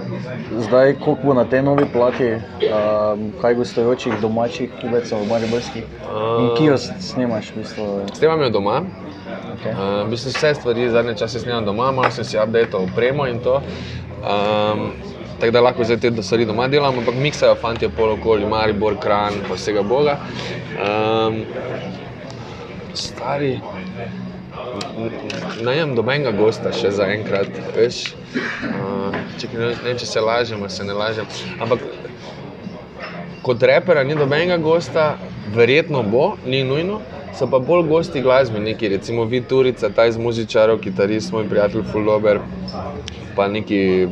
zdaj, 0.58 0.94
koliko 1.04 1.22
bo 1.26 1.34
na 1.34 1.44
tej 1.44 1.62
novi 1.62 1.86
plati, 1.92 2.34
um, 2.34 3.32
kaj 3.40 3.54
gostujočih 3.54 4.20
domačih 4.20 4.70
pevcev, 4.82 5.24
mariborskih, 5.28 5.84
in 6.40 6.50
ki 6.58 6.64
jo 6.64 6.76
snemaš, 6.78 7.50
v 7.54 7.62
bistvu. 7.62 7.86
Snemam 8.14 8.42
jo 8.42 8.50
doma, 8.50 8.82
Okay. 9.62 9.70
Uh, 9.70 10.02
v 10.06 10.10
bistvu 10.10 10.34
vse 10.34 10.54
stvari 10.58 10.90
zadnje 10.90 11.14
čase 11.14 11.38
snemam 11.38 11.62
doma, 11.64 11.92
malo 11.94 12.10
sem 12.10 12.26
si 12.26 12.38
updateal 12.38 12.82
opremo 12.82 13.26
in 13.30 13.38
to. 13.38 13.62
Um, 14.18 14.90
tako 15.38 15.52
da 15.54 15.60
lahko 15.60 15.84
zdaj 15.86 16.00
te 16.02 16.22
stvari 16.22 16.46
doma 16.46 16.66
delam, 16.68 16.98
ampak 16.98 17.14
miksajo 17.14 17.54
fanti 17.54 17.86
pol 17.88 18.16
okoli, 18.16 18.46
Maribor, 18.46 18.98
Kran, 18.98 19.38
pa 19.46 19.54
vsega 19.54 19.82
boga. 19.86 20.18
Um, 20.82 21.44
stari, 22.94 23.60
najem 25.62 25.94
dobenega 25.94 26.34
gosta 26.34 26.74
še 26.74 26.90
za 26.98 27.06
enkrat, 27.14 27.54
veš. 27.78 28.02
Uh, 28.66 29.14
čekaj, 29.38 29.58
ne, 29.62 29.72
ne 29.86 29.94
če 29.94 30.10
se 30.10 30.26
lažem, 30.26 30.58
ali 30.58 30.74
se 30.74 30.90
ne 30.90 30.98
lažem. 30.98 31.30
Ampak 31.62 31.86
kot 33.46 33.62
repera 33.62 34.02
ni 34.02 34.18
nobenega 34.18 34.58
gosta, 34.58 35.12
verjetno 35.54 36.02
bo, 36.02 36.32
ni 36.46 36.66
nujno. 36.66 36.98
So 37.34 37.46
pa 37.50 37.58
bolj 37.58 37.86
gosti 37.88 38.20
glasbeniki, 38.20 38.88
recimo 38.88 39.24
Vid 39.24 39.46
Turica, 39.48 39.88
ta 39.90 40.06
iz 40.06 40.18
muzičarov, 40.20 40.80
kitarist, 40.84 41.32
moj 41.32 41.48
prijatelj 41.48 41.82
Fullober, 41.92 42.40
pa 43.36 43.48
neki 43.48 44.06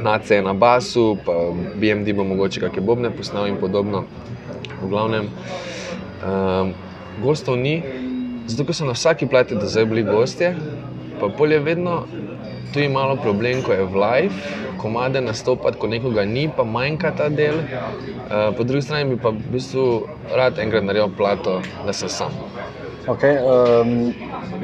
nace 0.00 0.42
na 0.42 0.54
basu, 0.54 1.16
pa 1.26 1.34
BMD 1.80 2.14
bo 2.16 2.24
mogoče 2.24 2.60
kakšne 2.60 2.82
bobne 2.82 3.10
posnel 3.10 3.50
in 3.50 3.58
podobno. 3.60 4.04
V 4.80 4.88
glavnem, 4.88 5.28
um, 6.24 6.72
gostov 7.22 7.58
ni, 7.58 7.82
zato 8.46 8.64
ker 8.64 8.74
so 8.74 8.88
na 8.88 8.96
vsaki 8.96 9.26
plati 9.26 9.58
do 9.58 9.68
zdaj 9.68 9.88
bili 9.90 10.06
gostje, 10.06 10.54
pa 11.20 11.28
pol 11.28 11.52
je 11.52 11.60
vedno 11.60 12.04
tu 12.72 12.80
je 12.80 12.88
malo 12.88 13.16
problem, 13.16 13.62
ko 13.62 13.72
je 13.72 13.84
v 13.84 13.96
live, 13.96 14.34
komade 14.78 15.20
nastopati, 15.20 15.78
ko 15.78 15.86
nekoga 15.86 16.24
ni, 16.24 16.48
pa 16.48 16.64
manjka 16.64 17.10
ta 17.16 17.28
del. 17.28 17.60
Uh, 18.28 18.52
po 18.56 18.64
drugi 18.64 18.82
strani 18.82 19.14
bi 19.14 19.20
pa 19.22 19.30
v 19.30 19.40
bistvu 19.52 19.84
rad 20.36 20.58
enkrat 20.58 20.84
naredil 20.84 21.10
plato, 21.16 21.60
da 21.86 21.92
sem 21.92 22.08
sam. 22.08 22.32
Okay, 23.08 23.40
um, 23.40 24.12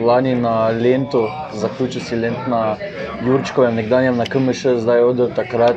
lani 0.04 0.34
na 0.36 0.68
Lendu, 0.68 1.24
zaključil 1.56 2.00
si 2.04 2.16
Lent 2.16 2.48
na 2.48 2.76
Jurčkovem, 3.24 3.74
nekdanjem 3.74 4.16
na 4.20 4.26
KMŠ, 4.28 4.76
zdaj 4.84 5.00
od 5.00 5.22
takrat 5.36 5.76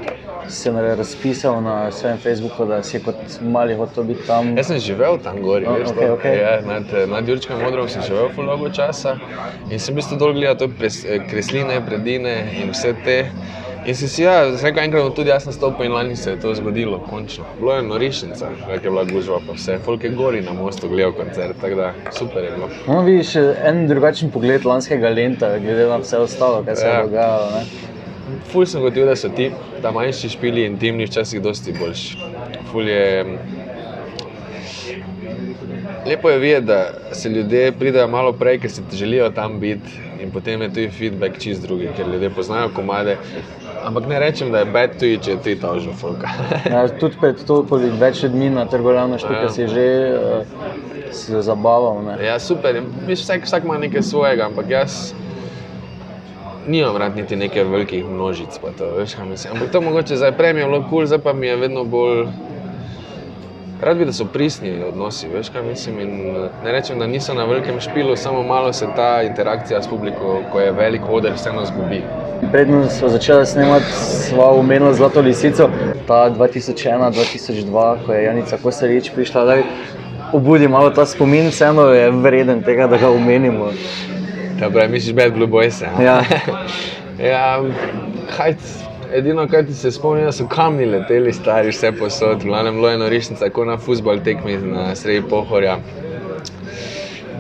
na- 0.66 0.96
razpisal 0.96 1.62
na 1.62 1.92
svojem 1.92 2.18
Facebooku, 2.18 2.66
da 2.66 2.84
si 2.84 3.00
kot 3.00 3.16
mali 3.42 3.76
hotel 3.76 4.04
biti 4.04 4.28
tam. 4.28 4.58
Jaz 4.58 4.68
sem 4.68 4.80
živel 4.80 5.18
tam 5.18 5.42
gori, 5.42 5.66
A, 5.66 5.72
veš, 5.72 5.90
to? 5.90 6.14
okej. 6.14 6.38
Ja, 6.38 6.62
nad, 6.64 6.84
nad 7.10 7.28
Jurčkom 7.28 7.62
modrom 7.62 7.90
sem 7.90 8.02
živel 8.02 8.30
dolgo 8.38 8.70
časa 8.70 9.18
in 9.70 9.80
sem 9.80 9.94
v 9.94 9.98
bistvu 9.98 10.18
dol 10.18 10.34
gledal 10.34 10.56
to 10.58 10.68
pres, 10.70 11.06
eh, 11.06 11.20
kresline, 11.22 11.82
predine 11.82 12.34
in 12.56 12.72
vse 12.72 12.94
te. 13.04 13.26
In 13.86 13.96
si 13.96 14.08
si, 14.08 14.24
ja, 14.24 14.58
sem 14.58 14.66
rekel, 14.66 14.84
enkrat 14.84 15.16
tudi 15.16 15.30
jaz 15.30 15.46
nastopil 15.46 15.86
in 15.86 15.94
lani 15.94 16.16
se 16.16 16.32
je 16.32 16.38
to 16.38 16.54
zgodilo, 16.54 17.00
končno. 17.02 17.46
Bilo 17.58 17.74
je 17.74 17.84
norišnica, 17.84 18.46
kak 18.66 18.84
je 18.84 18.90
bila 18.90 19.04
gužva, 19.06 19.40
pa 19.40 19.54
vse, 19.54 19.78
folk 19.80 20.04
je 20.04 20.10
gori 20.12 20.42
na 20.42 20.54
mostu 20.54 20.90
gledal 20.90 21.14
koncert, 21.14 21.56
tako 21.62 21.76
da 21.76 21.94
super 22.12 22.44
je 22.44 22.52
bilo. 22.52 22.68
No, 22.88 23.02
vidiš 23.02 23.36
en 23.64 23.88
drugačen 23.88 24.32
pogled 24.32 24.66
lanskega 24.66 25.10
lenta, 25.10 25.58
glede 25.58 25.86
na 25.86 25.98
vse 25.98 26.18
ostalo, 26.20 26.64
kaj 26.64 26.76
se 26.76 26.86
je 26.86 26.92
Ja. 26.92 27.04
dogajalo. 27.04 27.48
Ne? 27.52 27.64
Ful 28.52 28.66
sem 28.66 28.82
gotovo, 28.82 29.06
da 29.06 29.16
so 29.16 29.30
ti, 29.30 29.52
ta 29.82 29.92
manjši 29.92 30.30
špili 30.30 30.66
intimni 30.66 31.06
včasih 31.06 31.42
dosti 31.42 31.74
boljši. 31.80 32.18
Ful 32.72 32.88
je. 32.90 33.38
Lepo 36.08 36.30
je 36.30 36.40
videti, 36.40 36.66
da 36.66 36.94
se 37.12 37.30
ljudje 37.30 37.72
pridajo 37.72 38.08
malo 38.08 38.34
prej, 38.34 38.60
ker 38.60 38.72
se 38.72 38.82
ti 38.90 38.98
želijo 38.98 39.30
tam 39.30 39.60
biti, 39.60 39.90
in 40.24 40.32
potem 40.32 40.62
je 40.62 40.70
tudi 40.70 40.90
feedback 40.90 41.40
čist 41.40 41.62
drugi, 41.62 41.90
ker 41.98 42.08
ljudje 42.08 42.30
poznajo 42.30 42.70
komade. 42.76 43.18
Ampak 43.84 44.08
ne 44.08 44.20
rečem, 44.20 44.52
da 44.52 44.60
je 44.60 44.66
bed 44.66 44.96
tudi, 45.00 45.20
če 45.24 45.32
je 45.32 45.42
ti 45.44 45.56
ta 45.60 45.80
že 45.80 45.92
fulka. 45.94 46.30
Ja, 46.72 46.88
tudi 47.00 47.20
pred 47.20 47.44
to 47.48 47.64
poli 47.64 47.92
več 48.00 48.24
ljudmi 48.24 48.50
na 48.50 48.66
trgovino 48.66 49.18
štuke 49.18 49.44
Ja. 49.44 49.50
si 49.50 49.68
že 49.68 49.86
uh, 50.16 51.12
se 51.12 51.42
zabaval. 51.42 52.04
Ne? 52.04 52.18
Ja, 52.26 52.40
super. 52.40 52.82
Mislim, 53.08 53.24
vsak, 53.24 53.46
vsak 53.46 53.64
ima 53.64 53.78
nekaj 53.78 54.02
svojega, 54.02 54.46
ampak 54.46 54.70
jaz 54.70 55.14
nimam 56.68 56.98
rad 56.98 57.16
niti 57.16 57.36
neke 57.36 57.64
velikih 57.64 58.06
množic. 58.06 58.60
pa 58.62 58.68
To, 58.78 58.86
veš, 58.98 59.16
kaj 59.16 59.26
mislim. 59.26 59.54
ampak 59.54 59.72
to 59.72 59.82
mogoče 59.82 60.16
zdaj 60.16 60.32
prej 60.32 60.54
mi 60.54 60.60
je 60.60 60.66
bilo 60.66 60.82
kul, 60.82 60.90
cool, 60.90 61.06
zdaj 61.06 61.20
pa 61.20 61.34
mi 61.34 61.48
je 61.48 61.56
vedno 61.56 61.84
bolj. 61.84 62.28
Rad 63.82 63.98
bi, 63.98 64.06
da 64.06 64.14
so 64.14 64.26
pristni 64.26 64.84
odnosi, 64.84 65.28
veš 65.28 65.50
kaj 65.50 65.64
mislim. 65.64 66.00
In 66.00 66.10
eh, 66.10 66.50
ne 66.64 66.72
rečem, 66.72 67.00
da 67.00 67.08
niso 67.08 67.34
na 67.34 67.46
velikem 67.46 67.80
špilu, 67.80 68.16
samo 68.16 68.44
malo 68.44 68.74
se 68.74 68.88
ta 68.96 69.22
interakcija 69.24 69.82
s 69.82 69.88
publiko, 69.88 70.42
ko 70.52 70.60
je 70.60 70.72
velik 70.72 71.02
oder, 71.10 71.34
vseeno 71.34 71.66
zgubi. 71.66 72.02
Predno 72.52 72.90
smo 72.90 73.10
začeli 73.10 73.46
snemati, 73.46 73.86
smo 73.92 74.52
umenili 74.54 74.94
Zlato 74.94 75.22
lisico, 75.22 75.70
ta 76.08 76.30
2001-2002, 76.30 77.96
ko 78.06 78.14
je 78.14 78.24
Janica 78.24 78.58
Kosarič 78.64 79.12
prišla. 79.16 79.46
Daj, 79.46 79.64
obudi 80.34 80.68
malo 80.68 80.90
ta 80.90 81.06
spomin, 81.06 81.48
vseeno 81.48 81.82
je 81.82 82.12
vreden 82.12 82.64
tega, 82.64 82.88
da 82.88 82.98
ga 82.98 83.10
omenimo. 83.10 83.72
Ta 84.60 84.70
pravi, 84.70 84.92
misliš, 84.92 85.16
Bad 85.16 85.34
Blue 85.34 85.48
Boys. 85.48 85.82
Ja. 85.82 86.04
Ja. 86.04 86.24
ja, 87.32 87.64
hajc, 88.38 88.58
edino, 89.14 89.48
kar 89.48 89.66
ti 89.66 89.74
se 89.74 89.92
spomni, 89.92 90.24
da 90.24 90.32
so 90.32 90.48
kamni 90.48 90.86
leteli, 90.86 91.34
stari 91.34 91.70
vse 91.70 91.92
posod, 92.00 92.42
v 92.44 92.52
glavnem 92.52 92.76
bilo 92.76 92.90
je 92.90 92.98
norišnica, 92.98 93.50
kot 93.54 93.68
na 93.68 93.78
futbol 93.78 94.20
tekmi 94.24 94.58
na 94.58 94.96
sredi 94.96 95.22
pohorja. 95.30 95.78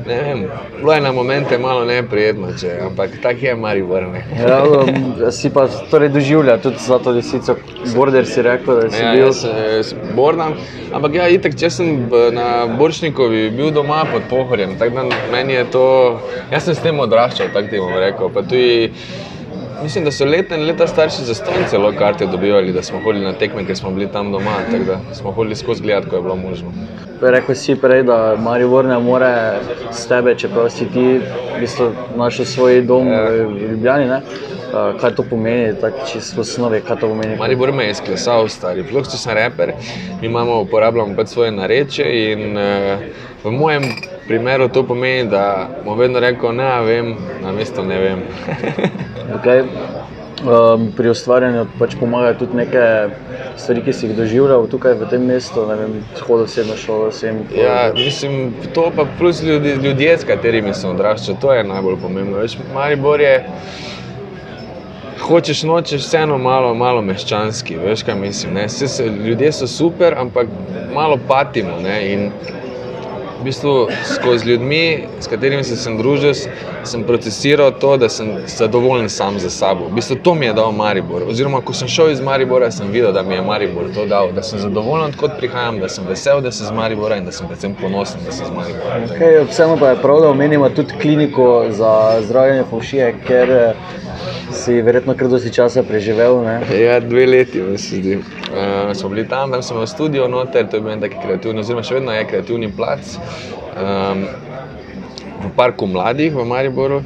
Ne 0.08 0.18
vem, 0.18 0.42
bilo 0.78 0.94
je 0.94 1.02
na 1.02 1.12
momente 1.12 1.58
malo 1.58 1.86
neprijetno, 1.86 2.48
če, 2.54 2.72
ampak 2.82 3.18
tak 3.22 3.42
je 3.42 3.56
Maribor. 3.56 4.04
Ja, 4.40 4.58
um, 4.80 4.90
si 5.32 5.50
pa 5.50 5.68
torej 5.90 6.10
doživlja 6.10 6.58
tudi 6.58 6.78
za 6.80 7.00
to 7.00 7.12
lisico, 7.12 7.56
border 7.88 8.26
si 8.26 8.42
rekel, 8.42 8.76
da 8.78 8.90
si 8.90 9.00
Ja, 9.00 9.12
bil. 9.12 9.26
jaz 9.26 9.36
se 9.38 9.54
s- 9.84 9.96
bordam, 10.12 10.56
ampak 10.92 11.14
ja, 11.14 11.28
itek, 11.30 11.56
če 11.56 11.70
sem 11.72 11.92
na 12.32 12.48
Boršnikovi 12.70 13.50
bil 13.52 13.72
doma 13.72 14.06
pod 14.06 14.28
pohorjem, 14.30 14.76
tako 14.76 14.96
da 14.96 15.04
meni 15.30 15.54
je 15.54 15.66
to, 15.68 15.86
jaz 16.52 16.64
sem 16.64 16.76
s 16.76 16.80
tem 16.80 17.00
odraščal, 17.00 17.48
tako 17.50 17.68
ti 17.68 17.80
bom 17.80 17.96
rekel. 17.96 18.30
Pa 18.30 18.42
tudi, 18.42 18.92
mislim, 19.80 20.04
da 20.04 20.12
so 20.12 20.26
leta 20.26 20.56
in 20.56 20.66
leta 20.66 20.88
starši 20.88 21.24
za 21.24 21.36
stojn 21.36 21.68
celo 21.68 21.92
karte 21.94 22.26
dobivali, 22.28 22.72
da 22.72 22.84
smo 22.84 23.00
hodili 23.00 23.26
na 23.26 23.34
tekme, 23.34 23.66
ker 23.66 23.76
smo 23.76 23.92
bili 23.92 24.08
tam 24.08 24.32
doma, 24.32 24.58
tako 24.66 24.84
da 24.86 25.00
smo 25.14 25.32
hodili 25.32 25.56
skozi 25.56 25.84
gledati, 25.84 26.10
ko 26.10 26.16
je 26.16 26.22
bilo 26.22 26.36
možno. 26.38 26.74
Rekel 27.22 27.56
si 27.56 27.76
prej, 27.76 28.04
da 28.04 28.36
Maribor 28.40 28.86
ne 28.86 29.00
more 29.00 29.60
s 29.92 30.06
tebe, 30.08 30.36
čeprav 30.38 30.70
si 30.70 30.86
ti 30.86 31.06
v 31.18 31.60
bistvu 31.60 31.92
našel 32.18 32.46
svoj 32.46 32.82
dom 32.82 33.08
Ja. 33.08 33.22
v 33.30 33.72
Ljubljani. 33.72 34.06
Ne? 34.06 34.22
Kaj 35.02 35.16
to 35.16 35.24
pomeni, 35.24 35.74
tako 35.82 36.06
čisto 36.06 36.38
v 36.38 36.40
osnovi, 36.42 36.82
kaj 36.82 37.00
to 37.00 37.08
pomeni? 37.08 37.38
Maribor 37.40 37.72
me 37.72 37.88
je 37.88 37.92
izklesal, 37.92 38.48
stari. 38.50 38.84
Če 38.84 39.18
sem 39.18 39.34
reper, 39.34 39.74
mi 40.22 40.28
imamo, 40.28 40.62
uporabljamo 40.62 41.16
pač 41.16 41.28
svoje 41.28 41.52
nareče 41.52 42.04
in 42.04 42.58
uh, 42.58 43.00
v 43.44 43.52
mojem 43.52 43.84
primeru 44.28 44.68
to 44.70 44.84
pomeni, 44.84 45.30
da 45.30 45.70
bom 45.86 45.98
vedno 45.98 46.20
rekel, 46.20 46.54
ne 46.54 46.82
vem, 46.84 47.16
na 47.42 47.52
mesto 47.52 47.84
ne 47.84 48.00
vem. 48.00 48.24
Okay. 49.28 49.68
Um, 50.48 50.92
pri 50.96 51.10
ustvarjanju 51.12 51.66
pač 51.80 51.96
pomagajo 52.00 52.38
tudi 52.39 52.56
neke 52.56 52.84
stvari, 53.60 53.82
ki 53.84 53.94
si 53.94 54.06
jih 54.08 54.13
doživljal 54.16 54.68
tukaj 54.72 54.94
v 54.96 55.10
tem 55.12 55.25
mestu, 55.27 55.66
ne 55.68 55.75
vem, 55.75 55.98
hodil 56.24 56.48
si 56.48 56.63
na 56.63 56.77
šolo, 56.80 57.10
sem. 57.12 57.42
Ja, 57.51 57.92
mislim, 57.96 58.54
to 58.74 58.86
pa 58.96 59.04
plus 59.20 59.42
ljudi, 59.44 59.75
ljudje, 59.84 60.13
s 60.22 60.27
katerimi 60.30 60.72
sem 60.74 60.94
odraščal, 60.94 61.36
to 61.44 61.51
je 61.51 61.66
najbolj 61.68 62.00
pomembno. 62.00 62.39
Veš, 62.39 62.56
Maribor 62.72 63.22
je, 63.22 63.34
hočeš 65.27 65.66
nočeš, 65.68 66.06
vseeno 66.06 66.38
malo, 66.38 66.72
malo 66.74 67.01
meščanski, 67.01 67.75
veš 67.84 68.06
kaj 68.08 68.16
mislim. 68.16 68.54
Ne? 68.54 68.70
Saj 68.70 68.88
Se, 68.88 69.10
ljudje 69.10 69.51
so 69.51 69.68
super, 69.68 70.16
ampak 70.16 70.48
malo 70.94 71.20
patimo. 71.27 71.75
Ne? 71.84 71.98
In 72.13 72.32
bistvu 73.48 73.74
skozi 74.13 74.50
ljudmi, 74.50 75.08
s 75.20 75.27
katerimi 75.32 75.63
sem 75.63 75.77
se 75.80 75.94
družil, 75.98 76.34
sem 76.84 77.04
procesiral 77.08 77.72
to, 77.80 77.96
da 77.98 78.10
sem 78.10 78.34
zadovoljen 78.51 79.10
sam 79.10 79.39
za 79.39 79.50
sabo. 79.50 79.88
V 79.88 79.96
bistvu 80.00 80.18
to 80.24 80.36
mi 80.36 80.46
je 80.46 80.54
dal 80.58 80.72
Maribor. 80.72 81.24
Oziroma, 81.30 81.62
ko 81.62 81.74
sem 81.74 81.88
šel 81.88 82.12
iz 82.12 82.22
Maribora, 82.22 82.72
sem 82.72 82.92
videl, 82.92 83.13
da 83.16 83.24
mi 83.24 83.36
je 83.36 83.42
Maribor 83.42 83.92
to 83.96 84.06
dal, 84.06 84.32
da 84.36 84.44
sem 84.44 84.60
zadovoljen, 84.60 85.13
odkot 85.13 85.38
prihajam, 85.39 85.80
da 85.80 85.89
sem 85.89 86.08
vesel, 86.10 86.42
da 86.42 86.51
sem 86.51 86.68
z 86.68 86.75
Maribora 86.75 87.18
in 87.18 87.25
da 87.25 87.32
sem 87.32 87.48
predvsem 87.48 87.75
ponosen, 87.82 88.24
da 88.25 88.36
sem 88.36 88.46
z 88.46 88.56
Maribora. 88.56 89.01
Okay, 89.08 89.39
vseeno 89.50 89.77
pa 89.80 89.94
je 89.94 90.01
prav, 90.01 90.22
da 90.22 90.30
omenimo 90.36 90.70
tudi 90.70 91.00
kliniko 91.01 91.66
za 91.70 92.22
zdravljenje 92.27 92.68
fovšije, 92.70 93.13
ker 93.27 93.56
si 94.58 94.82
verjetno 94.82 95.16
kar 95.18 95.30
dosti 95.32 95.54
časa 95.54 95.84
preživel. 95.84 96.42
Ne? 96.44 96.58
Ja, 96.82 97.00
dve 97.00 97.26
leti, 97.30 97.62
mi 97.62 97.78
se 97.78 98.02
zdi. 98.02 98.18
Uh, 98.18 98.92
smo 98.98 99.10
bili 99.14 99.28
tam, 99.30 99.52
tam 99.52 99.64
sem 99.64 99.78
imel 99.78 99.88
studio 99.88 100.28
noter, 100.28 100.68
to 100.68 100.78
je 100.78 100.86
bil 100.86 100.96
en 100.96 101.04
taki 101.04 101.22
kreativni, 101.24 101.64
oziroma 101.64 101.86
še 101.86 102.00
vedno 102.00 102.16
je 102.16 102.26
kreativni 102.30 102.72
plac. 102.74 103.16
Um, 103.78 104.26
v 105.38 105.52
parku 105.56 105.88
mladih 105.88 106.34
v 106.34 106.46
Mariboru. 106.46 107.04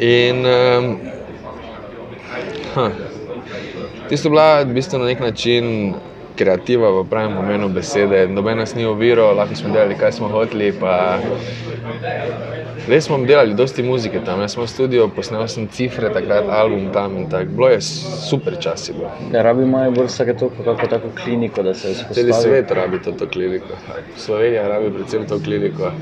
In 0.00 0.44
um, 0.44 0.86
huh, 2.76 2.92
tisto 4.08 4.28
je 4.28 4.32
bila 4.36 4.48
v 4.64 4.76
bistvu 4.76 5.00
na 5.00 5.10
nek 5.10 5.20
način 5.20 5.94
kreativa 6.40 6.88
v 6.88 7.04
pravem 7.04 7.36
pomenu 7.36 7.68
besede. 7.68 8.24
Noben 8.28 8.58
nas 8.58 8.72
ni 8.74 8.86
oviro, 8.88 9.28
lahko 9.36 9.56
smo 9.58 9.74
delali, 9.74 9.96
kaj 10.00 10.16
smo 10.16 10.28
hoteli. 10.32 10.72
Pa 10.72 11.20
res 12.88 13.04
smo 13.04 13.18
delali 13.28 13.54
dosti 13.54 13.84
muzike 13.84 14.22
tam. 14.24 14.40
Jaz 14.40 14.56
sem 14.56 14.62
v 14.62 14.68
studiu, 14.72 15.08
posnel 15.12 15.44
sem 15.52 15.68
cifre, 15.68 16.08
takrat 16.14 16.48
album 16.48 16.88
tam 16.94 17.18
in 17.20 17.28
tako. 17.32 17.52
Bilo 17.58 17.68
je 17.74 17.80
super 17.82 18.56
čas. 18.60 18.88
Je 18.88 18.96
bilo. 18.96 19.10
Ja, 19.34 19.44
rabi 19.44 19.66
Maribor 19.68 20.08
vsake 20.08 20.36
toliko 20.40 20.64
kako 20.64 20.88
tako 20.94 21.12
kliniko, 21.20 21.62
da 21.66 21.74
se 21.74 21.92
vzpostavi. 21.92 22.14
Celi 22.14 22.32
svet 22.32 22.72
rabi 22.72 23.02
to, 23.04 23.12
to 23.12 23.28
kliniko. 23.28 23.76
Slovenija 24.16 24.68
rabi 24.68 24.90
predvsem 24.96 25.28
to 25.28 25.40
kliniko. 25.44 25.92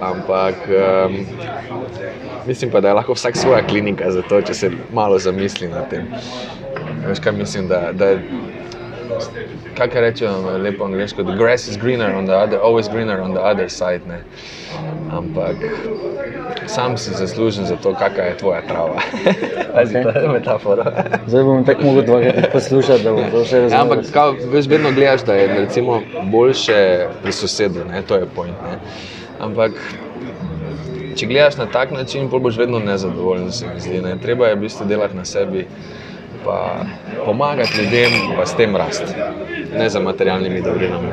Ampak 0.00 0.68
um, 0.68 1.16
mislim 2.46 2.70
pa, 2.70 2.80
da 2.80 2.92
je 2.92 3.00
lahko 3.00 3.16
vsak 3.16 3.36
svoja 3.36 3.64
klinika 3.66 4.10
za 4.12 4.22
to, 4.22 4.42
če 4.42 4.54
se 4.54 4.70
malo 4.92 5.18
zamisli 5.18 5.68
nad 5.68 5.88
tem. 5.90 6.12
Veš 7.08 7.24
kaj 7.24 7.32
mislim, 7.32 7.68
da, 7.68 7.88
da 7.92 8.12
kaj 9.76 10.00
rečejo 10.00 10.58
lepo 10.62 10.84
angliško, 10.84 11.22
the 11.22 11.36
grass 11.36 11.68
is 11.68 11.76
greener 11.76 12.14
on 12.16 12.26
the 12.26 12.34
other, 12.34 12.58
always 12.62 12.88
greener 12.92 13.20
on 13.20 13.32
the 13.34 13.40
other 13.40 13.68
side. 13.70 14.00
Ne? 14.08 14.22
Ampak 15.10 15.56
sam 16.66 16.96
si 16.98 17.10
zaslužen 17.14 17.66
za 17.66 17.76
to, 17.76 17.94
kakšna 17.94 18.22
je 18.24 18.36
tvoja 18.36 18.62
trava. 18.62 19.00
Pazi, 19.74 19.98
Okej. 19.98 20.12
to 20.12 20.18
je 20.18 20.28
metafora. 20.28 20.92
Zdaj 21.26 21.42
bom 21.44 21.64
tako 21.64 21.82
mogel 21.84 22.02
dvakrat 22.02 22.52
poslušati, 22.52 23.04
da 23.04 23.12
bom 23.12 23.30
to 23.30 23.44
še 23.44 23.56
Ja, 23.56 23.62
razumel. 23.62 23.80
ampak 23.82 24.12
kao, 24.12 24.34
veš, 24.52 24.66
vedno 24.66 24.92
gledaš, 24.92 25.24
da 25.24 25.34
je 25.34 25.48
recimo, 25.60 26.02
boljše 26.24 27.06
pri 27.22 27.32
sosedu, 27.32 27.84
ne? 27.84 28.02
to 28.02 28.14
je 28.14 28.26
point. 28.26 28.56
Ne? 28.62 28.78
Ampak 29.40 29.72
če 31.16 31.26
gledaš 31.26 31.56
na 31.56 31.66
tak 31.66 31.90
način, 31.90 32.28
boš 32.28 32.58
vedno 32.58 32.78
nezadovoljen, 32.78 33.52
se 33.52 33.66
mi 33.66 33.80
zdi. 33.80 34.00
Ne? 34.02 34.16
Treba 34.22 34.46
je 34.46 34.54
v 34.54 34.60
bistvu 34.60 34.86
delati 34.86 35.16
na 35.16 35.24
sebi, 35.24 35.66
pa 36.48 36.80
pomagati 37.24 37.82
ljudem, 37.82 38.12
pa 38.36 38.46
s 38.46 38.56
tem 38.56 38.76
rasti, 38.76 39.12
ne 39.78 39.88
za 39.88 40.00
materialnimi 40.00 40.62
dobrinami. 40.62 41.08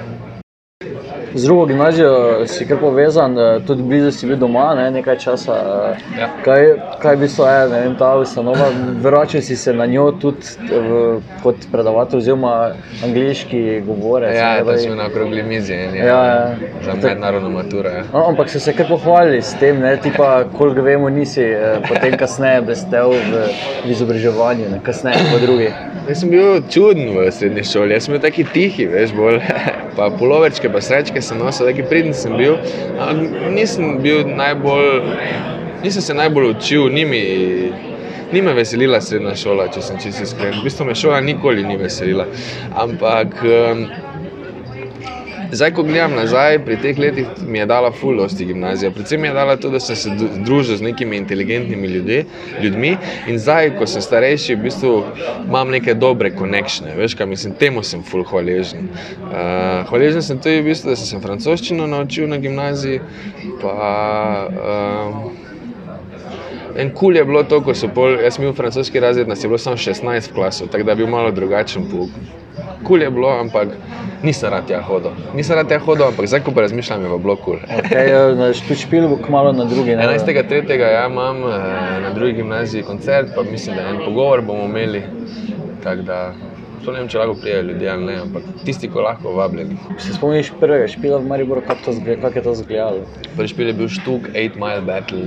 Z 1.35 1.43
drugo 1.43 1.65
gimnazijo 1.65 2.11
si 2.47 2.65
kar 2.65 2.77
povezan, 2.79 3.35
eh, 3.35 3.59
tudi 3.59 3.83
blizu 3.83 4.11
si 4.11 4.27
bil 4.27 4.37
doma 4.37 4.75
ne, 4.75 4.91
nekaj 4.91 5.17
časa. 5.17 5.53
eh, 5.91 6.19
Ja. 6.19 6.29
Kaj, 6.45 6.61
kaj 6.99 7.15
bi 7.15 7.27
bila 7.27 7.67
ne 7.67 7.79
vem, 7.81 7.95
ta 7.95 8.15
ustanova? 8.15 8.67
Vračal 9.01 9.41
si 9.41 9.55
se 9.55 9.73
na 9.73 9.85
njo 9.85 10.11
tudi 10.13 10.45
v, 10.61 11.01
kot 11.43 11.55
predavatelj, 11.71 12.17
oziroma 12.17 12.71
angliški 13.03 13.61
govorec. 13.81 14.35
Ja, 14.35 14.63
da- 14.63 14.77
smo 14.77 14.95
na 14.95 15.05
okrogli 15.05 15.43
mizi, 15.43 15.73
eni, 15.75 15.97
Ja, 15.97 16.05
ja. 16.25 16.55
za 16.83 16.93
mednarodno 17.03 17.49
maturo. 17.49 17.89
Ja. 17.89 18.03
No, 18.13 18.25
ampak 18.27 18.49
so 18.49 18.59
se 18.59 18.73
kar 18.73 18.87
pohvalili 18.87 19.41
s 19.41 19.53
tem, 19.53 19.79
ne? 19.79 19.97
ti 19.97 20.11
pa, 20.17 20.43
koliko 20.57 20.81
vemo, 20.81 21.09
nisi 21.09 21.41
eh, 21.43 21.59
potem 21.89 22.17
kasneje 22.17 22.61
blestev 22.61 23.09
v, 23.09 23.43
v 23.85 23.91
izobraževanju, 23.91 24.69
ne? 24.71 24.79
kasneje 24.83 25.17
po 25.33 25.39
drugi. 25.39 25.69
Jaz 26.07 26.19
sem 26.19 26.29
bil 26.29 26.61
čuden 26.69 27.09
v 27.09 27.31
srednji 27.31 27.63
šoli, 27.65 27.93
jaz 27.93 28.03
sem 28.03 28.13
bil 28.13 28.21
taki 28.21 28.43
tihi, 28.45 28.85
veš, 28.87 29.11
bolj. 29.13 29.41
Pa 29.95 30.09
puloverčke, 30.11 30.67
pa 30.69 30.81
srečke 30.81 31.21
sem 31.25 31.41
nosil, 31.41 31.69
taki 31.69 31.85
pridn 31.89 32.13
sem 32.15 32.35
bil. 32.37 32.57
Ampak 33.01 33.51
nisem 33.55 33.99
bil 34.03 34.23
najbolj, 34.29 35.11
nisem 35.83 36.05
se 36.05 36.17
najbolj 36.17 36.51
učil, 36.53 36.89
ni 36.93 37.05
mi, 37.09 37.21
ni 38.33 38.41
me 38.45 38.55
veselila 38.57 39.01
srednja 39.01 39.35
šola, 39.39 39.67
če 39.73 39.83
sem 39.85 40.01
čisto 40.01 40.25
iskren. 40.27 40.59
V 40.59 40.65
bistvu 40.69 40.89
me 40.89 40.97
šola 40.97 41.21
nikoli 41.25 41.65
ni 41.65 41.77
veselila. 41.81 42.27
Ampak 42.85 43.39
um, 43.43 43.87
Zdaj, 45.55 45.71
ko 45.71 45.83
gledam 45.83 46.11
nazaj, 46.15 46.57
pri 46.65 46.75
teh 46.83 46.97
letih 46.99 47.27
mi 47.47 47.59
je 47.61 47.65
dala 47.65 47.91
ful 47.95 48.17
dosti 48.17 48.45
gimnazija. 48.45 48.91
Predvsem 48.91 49.21
mi 49.21 49.27
je 49.27 49.33
dala 49.33 49.55
to, 49.55 49.69
da 49.71 49.79
sem 49.79 49.95
se 49.95 50.11
družil 50.43 50.75
z 50.75 50.83
nekimi 50.83 51.15
inteligentnimi 51.17 51.87
ljudje, 51.87 52.25
ljudmi 52.63 52.97
in 53.27 53.39
zdaj, 53.39 53.71
ko 53.77 53.87
sem 53.87 54.03
starejši, 54.03 54.55
v 54.55 54.63
bistvu 54.65 54.91
imam 55.47 55.71
neke 55.71 55.95
dobre 55.95 56.33
konekšne. 56.35 56.97
Veš, 56.99 57.15
kaj 57.15 57.31
mislim, 57.31 57.55
temu 57.55 57.83
sem 57.83 58.03
ful 58.03 58.27
hvaležen. 58.27 58.89
Uh, 59.21 59.87
hvaležen 59.87 60.25
sem 60.27 60.43
tudi, 60.43 60.59
v 60.59 60.73
bistvu, 60.73 60.91
da 60.91 60.99
sem 60.99 61.07
se 61.07 61.23
francoščino 61.23 61.87
naučil 61.87 62.27
na 62.27 62.41
gimnaziji. 62.43 62.99
Pa, 63.61 64.49
um, 64.51 65.44
En 66.75 66.89
kul 66.89 66.99
cool 66.99 67.15
je 67.15 67.25
bilo 67.25 67.43
to, 67.43 67.61
ko 67.63 67.73
so 67.73 67.87
pol, 67.87 68.17
jaz 68.19 68.35
sem 68.35 68.43
bil 68.43 68.53
francoski 68.53 68.99
razred, 68.99 69.29
nas 69.31 69.43
je 69.43 69.47
bilo 69.47 69.57
samo 69.57 69.77
16 69.79 70.31
v 70.31 70.33
klasu, 70.35 70.67
tako 70.67 70.83
da 70.83 70.91
je 70.91 70.95
bil 70.95 71.07
malo 71.07 71.31
drugačen 71.31 71.85
pouk. 71.91 72.09
Kul 72.55 72.87
cool 72.87 73.01
je 73.01 73.11
bilo, 73.11 73.29
ampak 73.39 73.67
nisem 74.23 74.51
rad 74.51 74.67
tja 74.67 74.81
hodil. 74.83 75.15
Nisem 75.35 75.55
rad 75.55 75.69
tja 75.71 75.79
hodil, 75.79 76.05
ampak 76.07 76.27
zdaj, 76.27 76.43
ko 76.43 76.51
pa 76.51 76.65
razmišljam, 76.65 77.03
je 77.03 77.19
bilo 77.23 77.35
kul. 77.35 77.61
Cool. 77.63 77.79
Okay, 77.79 78.53
Štučpilu 78.59 79.09
bo 79.09 79.17
kmalo 79.23 79.53
na 79.55 79.65
drugi. 79.65 79.95
ne? 79.95 80.03
11.3. 80.03 80.79
ja 80.79 81.05
imam 81.07 81.37
eh, 81.37 81.55
na 82.03 82.13
drugi 82.13 82.33
gimnaziji 82.33 82.83
koncert, 82.83 83.31
pa 83.35 83.43
mislim, 83.43 83.75
da 83.75 83.87
en 83.89 84.03
pogovor 84.05 84.41
bomo 84.41 84.65
imeli. 84.65 85.03
Tako 85.83 86.01
da, 86.01 86.33
to 86.85 86.93
ne 86.93 87.01
vem, 87.01 87.09
če 87.09 87.21
lahko 87.21 87.35
prijajo 87.41 87.63
ljudje 87.69 87.89
ali 87.89 88.05
ne, 88.05 88.15
ampak 88.21 88.43
tisti, 88.65 88.89
ko 88.91 89.01
lahko 89.05 89.33
vabljeni. 89.35 89.77
Se 89.97 90.13
spomniš 90.13 90.51
prvega 90.59 90.87
špila 90.91 91.17
v 91.17 91.27
Mariboru, 91.31 91.63
kako 91.65 91.95
kako 92.21 92.39
je 92.39 92.43
to 92.43 92.51
izgledalo? 92.51 93.05
Prvi 93.35 93.47
špil 93.47 93.67
je 93.67 93.73
bil 93.73 93.89
Štuk 93.89 94.29
8 94.33 94.59
Mile 94.61 94.81
Battle, 94.81 95.25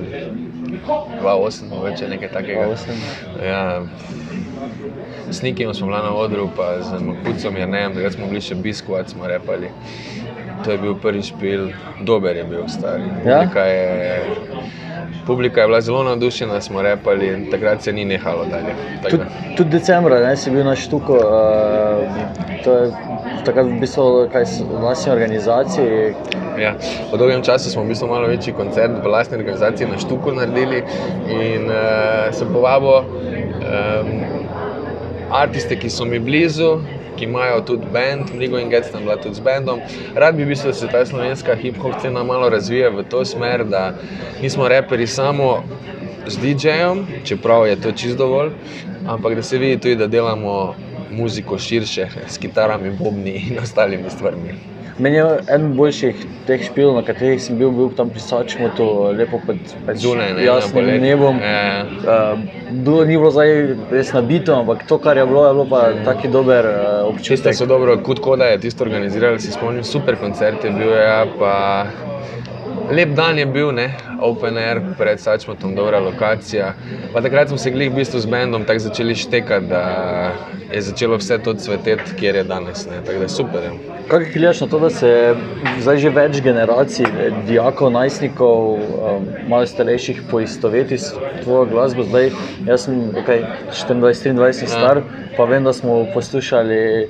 2-8, 1.22 1.68
mogoče 1.70 2.08
nekaj 2.08 2.32
takega. 2.32 2.68
2:8. 2.68 3.46
Ja, 3.46 3.82
s 5.30 5.42
Nikim 5.42 5.74
smo 5.74 5.86
bili 5.86 5.98
na 5.98 6.14
odru, 6.14 6.48
pa 6.56 6.82
z 6.82 7.02
Makucom 7.02 7.56
je 7.56 7.66
ne, 7.66 7.90
takrat 7.94 8.12
smo 8.12 8.26
bili 8.26 8.40
še 8.40 8.54
biskvat, 8.54 9.10
smo 9.10 9.26
repali. 9.26 9.70
To 10.64 10.70
je 10.70 10.78
bil 10.78 10.94
prvi 10.94 11.22
špil, 11.22 11.68
dober 12.02 12.36
je 12.36 12.44
bil 12.44 12.68
stari. 12.68 13.02
Ja? 13.26 13.38
Publika 13.38 13.64
je, 13.64 14.22
publika 15.26 15.60
je 15.60 15.66
bila 15.66 15.80
zelo 15.80 16.02
navdušena, 16.04 16.60
smo 16.60 16.82
repali 16.82 17.28
in 17.28 17.50
takrat 17.50 17.82
se 17.82 17.92
ni 17.92 18.04
nehalo 18.04 18.44
dalje. 18.50 18.74
Tudi, 19.10 19.24
tudi 19.56 19.70
decembra 19.70 20.20
ne, 20.20 20.36
si 20.36 20.50
bil 20.50 20.64
na 20.64 20.76
Štuku, 20.76 21.12
uh, 21.12 21.22
to 22.64 22.72
je 22.72 22.90
takrat 23.44 23.66
v 23.66 23.80
bistvu 23.80 24.28
kaj 24.32 24.44
v 24.44 24.82
vlastni 24.82 25.12
organizaciji, 25.12 26.14
Ja, 26.58 26.74
po 27.10 27.16
dolgem 27.16 27.42
času 27.42 27.70
smo 27.70 27.82
v 27.86 27.94
bistvu 27.94 28.08
malo 28.10 28.26
večji 28.26 28.52
koncert 28.52 28.98
v 29.02 29.06
lastni 29.06 29.38
organizaciji 29.38 29.86
na 29.86 29.98
Štuku 29.98 30.32
naredili 30.34 30.82
in 31.30 31.70
uh, 31.70 32.34
sem 32.34 32.50
povabil 32.52 32.98
um, 32.98 34.08
artiste, 35.30 35.78
ki 35.78 35.90
so 35.90 36.04
mi 36.04 36.18
blizu. 36.18 36.80
Ki 37.18 37.24
imajo 37.24 37.60
tudi 37.60 37.86
bend, 37.92 38.30
Mligo 38.34 38.58
in 38.58 38.68
Gets 38.70 38.90
tam 38.90 39.02
bila 39.02 39.16
tudi 39.16 39.34
z 39.34 39.40
bendom. 39.40 39.80
Rad 40.14 40.36
bi, 40.36 40.44
bistvo, 40.44 40.70
da 40.70 40.74
se 40.74 40.88
ta 40.88 41.06
slovenska 41.06 41.56
hip-hop 41.56 41.98
scena 41.98 42.22
malo 42.24 42.48
razvija 42.48 42.88
v 42.88 43.02
to 43.02 43.24
smer, 43.24 43.64
da 43.64 43.94
nismo 44.42 44.68
reperi 44.68 45.06
samo 45.06 45.64
z 46.26 46.38
DJ-jem, 46.38 47.06
čeprav 47.24 47.66
je 47.66 47.80
to 47.80 47.92
čisto 47.92 48.16
dovolj, 48.18 48.50
ampak 49.06 49.34
da 49.34 49.42
se 49.42 49.58
vidi 49.58 49.80
tudi, 49.80 49.96
da 49.96 50.06
delamo 50.06 50.74
muziko 51.10 51.58
širše, 51.58 52.06
s 52.28 52.38
kitarami, 52.38 52.90
bobni 52.90 53.30
in 53.50 53.58
ostalimi 53.58 54.10
stvarmi. 54.10 54.77
Meni 54.98 55.16
je 55.16 55.24
eden 55.46 55.74
boljših 55.78 56.22
teh 56.46 56.62
špil, 56.66 56.90
na 56.96 57.04
katerih 57.06 57.38
sem 57.42 57.58
bil, 57.58 57.70
bil 57.70 57.90
tam 57.94 58.10
pri 58.10 58.20
Sačmotu, 58.22 58.86
lepo 59.14 59.38
pod 59.46 59.60
Zunaj, 59.94 60.32
ne, 60.34 60.44
jasnim 60.44 60.74
poleti. 60.74 61.02
nebom. 61.04 61.38
Ja. 61.38 61.84
Uh, 61.84 62.40
bilo 62.72 63.04
ni 63.04 63.14
bilo 63.14 63.30
zdaj 63.30 63.52
res 63.92 64.10
nabito, 64.12 64.56
ampak 64.58 64.82
to, 64.90 64.98
kar 64.98 65.16
je 65.16 65.26
bilo, 65.26 65.46
je 65.46 65.54
bilo 65.54 65.66
pa 65.70 65.82
taki 66.04 66.28
dober 66.28 66.66
uh, 66.66 67.06
občutek. 67.12 67.54
so 67.54 67.66
dobro, 67.66 67.94
kot 68.02 68.18
koda 68.18 68.50
je 68.50 68.60
tisto 68.66 68.84
organiziral, 68.84 69.38
si 69.38 69.54
spomnim, 69.54 69.84
super 69.84 70.18
koncert 70.18 70.64
je 70.64 70.74
bil, 70.74 70.90
ja, 70.90 71.22
pa 71.38 71.54
lep 72.90 73.14
dan 73.16 73.38
je 73.38 73.46
bil, 73.46 73.72
ne, 73.72 73.90
open 74.20 74.56
air 74.56 74.80
pred 74.98 75.20
Sačmotom, 75.20 75.74
dobra 75.74 76.00
lokacija. 76.00 76.72
Pa 77.12 77.20
takrat 77.20 77.48
smo 77.48 77.58
se 77.58 77.70
glih 77.70 77.92
v 77.92 78.00
bistvu 78.00 78.20
z 78.20 78.30
bendom 78.30 78.64
tako 78.64 78.78
začeli 78.88 79.14
štekati, 79.14 79.66
da 79.66 79.82
je 80.72 80.82
začelo 80.82 81.16
vse 81.16 81.38
to 81.38 81.54
cveteti, 81.54 82.14
kjer 82.18 82.36
je 82.36 82.44
danes, 82.44 82.86
ne, 82.86 83.00
tako 83.06 83.18
da 83.18 83.24
je 83.24 83.28
super. 83.28 83.64
Ja. 83.64 83.72
Kako 84.08 84.24
gledaš 84.34 84.60
na 84.60 84.66
to, 84.66 84.78
da 84.78 84.90
se 84.90 85.34
zdaj 85.80 85.98
že 85.98 86.10
več 86.10 86.40
generacij, 86.42 87.06
eh, 87.06 87.32
dijakov, 87.46 87.90
najstnikov, 87.92 88.74
um, 88.74 89.26
malo 89.48 89.66
starejših 89.66 90.22
poistoveti 90.30 90.98
s 90.98 91.12
tvojo 91.42 91.66
glasbo? 91.68 92.02
Zdaj, 92.02 92.30
jaz 92.66 92.86
sem 92.86 93.10
okay, 93.12 93.44
24-23 93.72 94.66
star, 94.66 95.02
pa 95.36 95.44
vem, 95.44 95.64
da 95.64 95.72
smo 95.72 96.06
poslušali 96.14 97.08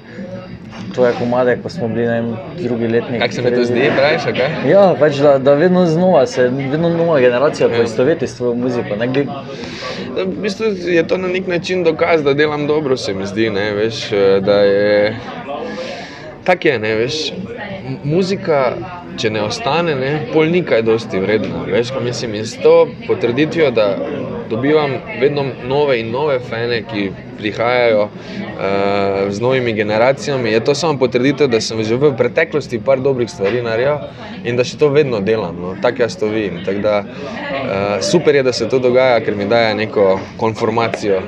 tvoje 0.99 1.13
komade, 1.15 1.57
ko 1.63 1.69
smo 1.71 1.89
bili 1.89 2.07
na 2.07 2.17
enem 2.17 2.37
drugi 2.59 2.89
letnik. 2.89 3.23
Kako 3.23 3.35
se 3.35 3.43
mi 3.43 3.55
to 3.55 3.65
zdi, 3.65 3.91
praviš, 3.97 4.27
a 4.27 4.33
kaj? 4.33 4.71
Ja, 4.71 4.85
pač, 5.01 5.17
da, 5.17 5.37
da 5.39 5.55
vedno 5.55 5.87
znova 5.87 6.27
se, 6.27 6.49
vedno 6.49 6.89
nova 6.91 7.21
generacija 7.21 7.69
poistoveti 7.69 8.27
s 8.27 8.37
tvojo 8.37 8.55
muziko. 8.55 8.97
Ne, 8.97 9.09
gled- 9.09 9.31
Da, 10.17 10.23
v 10.25 10.43
bistvu 10.43 10.67
je 10.89 11.03
to 11.07 11.17
na 11.17 11.29
nek 11.29 11.47
način 11.47 11.85
dokaz, 11.85 12.23
da 12.23 12.35
delam 12.35 12.67
dobro, 12.67 12.97
se 12.97 13.15
mi 13.15 13.27
zdi. 13.27 13.51
Ne, 13.51 13.71
veš, 13.73 14.11
da 14.43 14.61
je 14.63 15.17
tako 16.45 16.69
je, 16.69 16.79
ne, 16.79 16.95
veš. 16.95 17.33
Muzika, 18.05 18.73
če 19.17 19.31
ne 19.31 19.43
ostane, 19.43 19.95
ne, 19.95 20.11
pol 20.33 20.47
ni 20.47 20.63
kaj 20.65 20.83
dosti 20.83 21.21
vredna. 21.21 21.63
Veš, 21.67 21.91
kaj 21.91 22.03
mislim, 22.03 22.35
in 22.35 22.47
s 22.47 22.59
to 22.59 22.75
potrditvijo, 23.07 23.71
da 23.71 23.97
dobivam 24.51 24.91
vedno 25.21 25.45
nove 25.69 26.01
in 26.01 26.11
nove 26.11 26.39
fane, 26.39 26.83
ki 26.93 27.11
prihajajo 27.39 28.03
uh, 28.03 28.11
z 29.31 29.41
novimi 29.41 29.73
generacijami, 29.73 30.51
je 30.51 30.65
to 30.65 30.75
samo 30.75 30.99
potrditev, 30.99 31.49
da 31.49 31.61
sem 31.61 31.83
že 31.85 31.97
v 31.97 32.13
preteklosti 32.17 32.81
par 32.85 33.01
dobrih 33.01 33.31
stvari 33.31 33.63
naredil 33.63 33.99
in 34.45 34.57
da 34.57 34.65
še 34.65 34.79
to 34.79 34.89
vedno 34.89 35.21
delam. 35.21 35.57
No. 35.61 35.75
Tako 35.83 36.03
jaz 36.03 36.17
to 36.19 36.27
vidim. 36.27 36.65
Tak 36.67 36.81
da, 36.83 37.03
uh, 37.05 38.03
super 38.03 38.35
je, 38.35 38.43
da 38.43 38.53
se 38.53 38.69
to 38.69 38.79
dogaja, 38.79 39.21
ker 39.25 39.37
mi 39.37 39.47
daje 39.47 39.75
neko 39.75 40.19
konformacijo, 40.37 41.23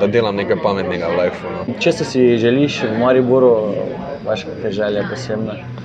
da 0.00 0.06
delam 0.06 0.36
nekaj 0.36 0.62
pametnega 0.62 1.10
v 1.10 1.24
lifeu. 1.24 1.56
No. 1.56 1.80
Če 1.80 1.92
si 1.92 2.28
želiš 2.38 2.82
v 2.86 3.00
Mariboru, 3.00 3.56
imaš 4.22 4.46
kakšne 4.46 4.72
želje 4.72 5.08
posebne? 5.10 5.75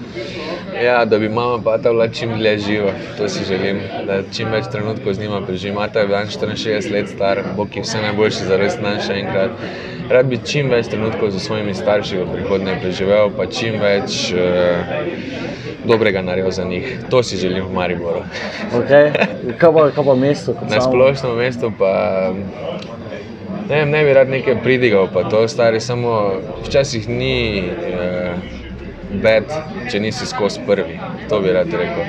Ja, 0.84 1.06
da 1.06 1.20
bi 1.20 1.30
mama 1.30 1.64
pa 1.64 1.78
ta 1.78 1.92
bila 1.92 2.08
čim 2.08 2.38
dlje 2.38 2.58
živa, 2.58 2.92
to 3.18 3.30
si 3.30 3.46
želim, 3.46 3.80
da 4.08 4.22
čim 4.34 4.52
več 4.52 4.66
trenutkov 4.72 5.14
z 5.14 5.20
njima 5.20 5.42
preživim. 5.46 5.76
Mata 5.76 6.00
je 6.00 6.08
dan 6.08 6.28
64 6.28 6.92
let 6.92 7.10
star, 7.10 7.44
Bog 7.56 7.76
je 7.76 7.82
vse 7.82 8.02
najboljše 8.02 8.46
za 8.46 8.58
res 8.58 8.78
dan 8.82 9.02
še 9.02 9.20
enkrat. 9.22 9.52
Rad 10.10 10.26
bi 10.26 10.40
čim 10.46 10.70
več 10.70 10.90
trenutkov 10.92 11.32
z 11.32 11.40
svojimi 11.40 11.74
starši 11.74 12.18
v 12.18 12.26
prihodnje 12.34 12.76
preživel, 12.82 13.30
pa 13.38 13.46
čim 13.46 13.78
več 13.80 14.34
eh, 14.34 15.06
dobrega 15.86 16.22
naredil 16.22 16.52
za 16.52 16.64
njih. 16.64 16.90
To 17.10 17.24
si 17.24 17.38
želim 17.38 17.66
v 17.66 17.74
Mariboru. 17.74 18.24
Okay. 18.74 19.12
Kaj, 19.62 19.72
pa, 19.74 19.90
kaj 19.96 20.06
pa 20.06 20.16
mesto? 20.16 20.58
Na 20.62 20.82
samo? 20.82 20.90
splošnem 20.90 21.38
mestu 21.38 21.72
pa 21.78 21.94
ne, 23.70 23.76
vem, 23.76 23.90
ne 23.90 24.04
bi 24.04 24.14
rad 24.14 24.30
nekaj 24.30 24.60
pridigal, 24.64 25.08
pa 25.14 25.24
to 25.30 25.48
stari 25.48 25.80
samo 25.80 26.42
včasih 26.66 27.10
ni 27.10 27.60
eh, 27.60 28.21
bed, 29.24 29.52
če 29.92 30.00
nisi 30.00 30.26
skozi 30.26 30.60
prvi. 30.68 31.00
To 31.30 31.40
bi 31.42 31.52
rad 31.52 31.74
rekel. 31.74 32.04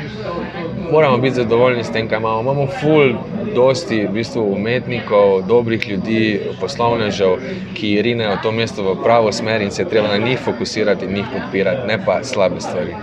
Moramo 0.92 1.18
biti 1.18 1.34
zadovoljni 1.34 1.84
s 1.84 1.92
tem, 1.92 2.08
kaj 2.08 2.18
imamo. 2.18 2.40
Imamo 2.40 2.66
ful, 2.80 3.14
dosti 3.54 4.02
v 4.06 4.12
bistvu 4.12 4.44
umetnikov, 4.52 5.42
dobrih 5.48 5.88
ljudi, 5.88 6.40
poslovnežev, 6.60 7.36
ki 7.74 7.94
rinejo 8.02 8.36
to 8.42 8.52
mesto 8.52 8.86
v 8.86 8.96
pravo 9.02 9.32
smer 9.32 9.62
in 9.62 9.70
se 9.70 9.84
treba 9.84 10.08
na 10.08 10.18
njih 10.18 10.40
fokusirati 10.44 11.04
in 11.04 11.14
njih 11.14 11.26
podpirati, 11.32 11.86
ne 11.86 11.98
pa 12.04 12.24
slabe 12.24 12.60
stvari. 12.60 12.94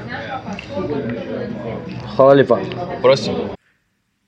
Hvala 2.15 2.33
lepa. 2.33 2.59
Prosim. 3.01 3.33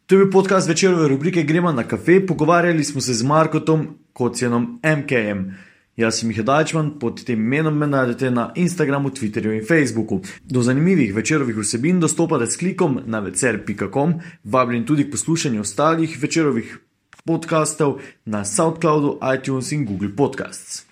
To 0.05 0.15
je 0.15 0.19
bil 0.19 0.31
podcast 0.31 0.69
večerove 0.69 1.07
rubrike 1.07 1.43
Gremo 1.43 1.71
na 1.71 1.83
kafe. 1.83 2.25
Pogovarjali 2.27 2.83
smo 2.83 3.01
se 3.01 3.13
z 3.13 3.23
Markotom 3.23 3.87
Kocijanom 4.13 4.79
MKM. 4.83 5.70
Jaz 6.01 6.15
sem 6.19 6.29
Miha 6.29 6.41
Dajčman, 6.41 6.95
pod 6.99 7.21
tem 7.21 7.37
imenom 7.37 7.75
me 7.77 7.85
najdete 7.87 8.31
na 8.31 8.47
Instagramu, 8.55 9.11
Twitterju 9.13 9.53
in 9.53 9.65
Facebooku. 9.65 10.21
Do 10.41 10.61
zanimivih 10.65 11.13
večerovih 11.15 11.57
vsebin 11.57 11.99
dostopate 11.99 12.47
s 12.49 12.57
klikom 12.57 12.99
na 13.05 13.19
vecer.com, 13.19 14.13
vabljen 14.43 14.85
tudi 14.85 15.05
k 15.05 15.11
poslušanju 15.11 15.61
ostalih 15.61 16.17
večerovih 16.21 16.77
podkastov 17.25 17.99
na 18.25 18.45
SoundCloudu, 18.45 19.19
iTunes 19.35 19.71
in 19.71 19.85
Google 19.85 20.15
Podcasts. 20.17 20.90